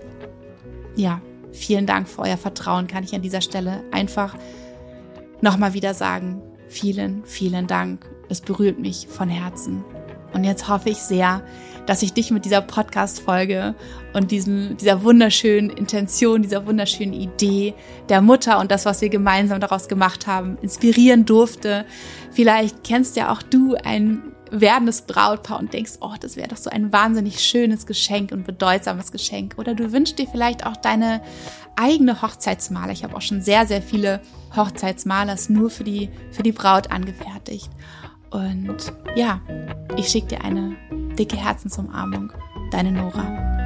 ja, 0.96 1.22
vielen 1.52 1.86
Dank 1.86 2.08
für 2.08 2.22
euer 2.22 2.38
Vertrauen, 2.38 2.88
kann 2.88 3.04
ich 3.04 3.16
an 3.16 3.22
dieser 3.22 3.42
Stelle 3.42 3.84
einfach 3.92 4.36
nochmal 5.42 5.74
wieder 5.74 5.94
sagen. 5.94 6.42
Vielen, 6.68 7.24
vielen 7.26 7.68
Dank. 7.68 8.06
Es 8.30 8.42
berührt 8.42 8.80
mich 8.80 9.08
von 9.08 9.30
Herzen. 9.30 9.84
Und 10.38 10.44
jetzt 10.44 10.70
hoffe 10.70 10.92
ich 10.92 11.00
sehr, 11.00 11.42
dass 11.88 12.04
ich 12.04 12.14
dich 12.14 12.30
mit 12.30 12.46
dieser 12.46 12.62
Podcast-Folge 12.62 13.74
und 14.14 14.30
diesem, 14.30 14.78
dieser 14.78 15.04
wunderschönen 15.04 15.72
Intention, 15.72 16.44
dieser 16.44 16.68
wunderschönen 16.68 17.14
Idee 17.14 17.74
der 18.08 18.22
Mutter 18.22 18.60
und 18.60 18.70
das, 18.70 18.86
was 18.86 19.02
wir 19.02 19.10
gemeinsam 19.10 19.60
daraus 19.60 19.88
gemacht 19.88 20.28
haben, 20.28 20.60
inspirieren 20.62 21.26
durfte. 21.26 21.86
Vielleicht 22.32 22.84
kennst 22.84 23.16
ja 23.16 23.32
auch 23.32 23.42
du 23.42 23.74
ein 23.84 24.22
werdendes 24.52 25.02
Brautpaar 25.02 25.58
und 25.58 25.74
denkst, 25.74 25.94
oh, 26.02 26.14
das 26.20 26.36
wäre 26.36 26.50
doch 26.50 26.58
so 26.58 26.70
ein 26.70 26.94
wahnsinnig 26.94 27.40
schönes 27.40 27.88
Geschenk 27.88 28.32
und 28.32 28.46
bedeutsames 28.46 29.12
Geschenk. 29.12 29.56
Oder 29.58 29.74
du 29.74 29.92
wünschst 29.92 30.20
dir 30.20 30.28
vielleicht 30.28 30.68
auch 30.68 30.78
deine 30.78 31.22
eigene 31.76 32.22
Hochzeitsmaler. 32.22 32.92
Ich 32.92 33.04
habe 33.04 33.16
auch 33.16 33.22
schon 33.22 33.42
sehr, 33.42 33.66
sehr 33.66 33.82
viele 33.82 34.22
Hochzeitsmalers 34.56 35.50
nur 35.50 35.72
für 35.72 35.84
die, 35.84 36.10
für 36.32 36.44
die 36.44 36.52
Braut 36.52 36.92
angefertigt. 36.92 37.70
Und 38.32 38.94
ja, 39.16 39.42
ich 39.96 40.10
schicke 40.10 40.28
dir 40.28 40.44
eine 40.44 40.76
dicke 41.18 41.38
Herzensumarmung. 41.38 42.32
Deine 42.72 42.92
Nora. 42.92 43.57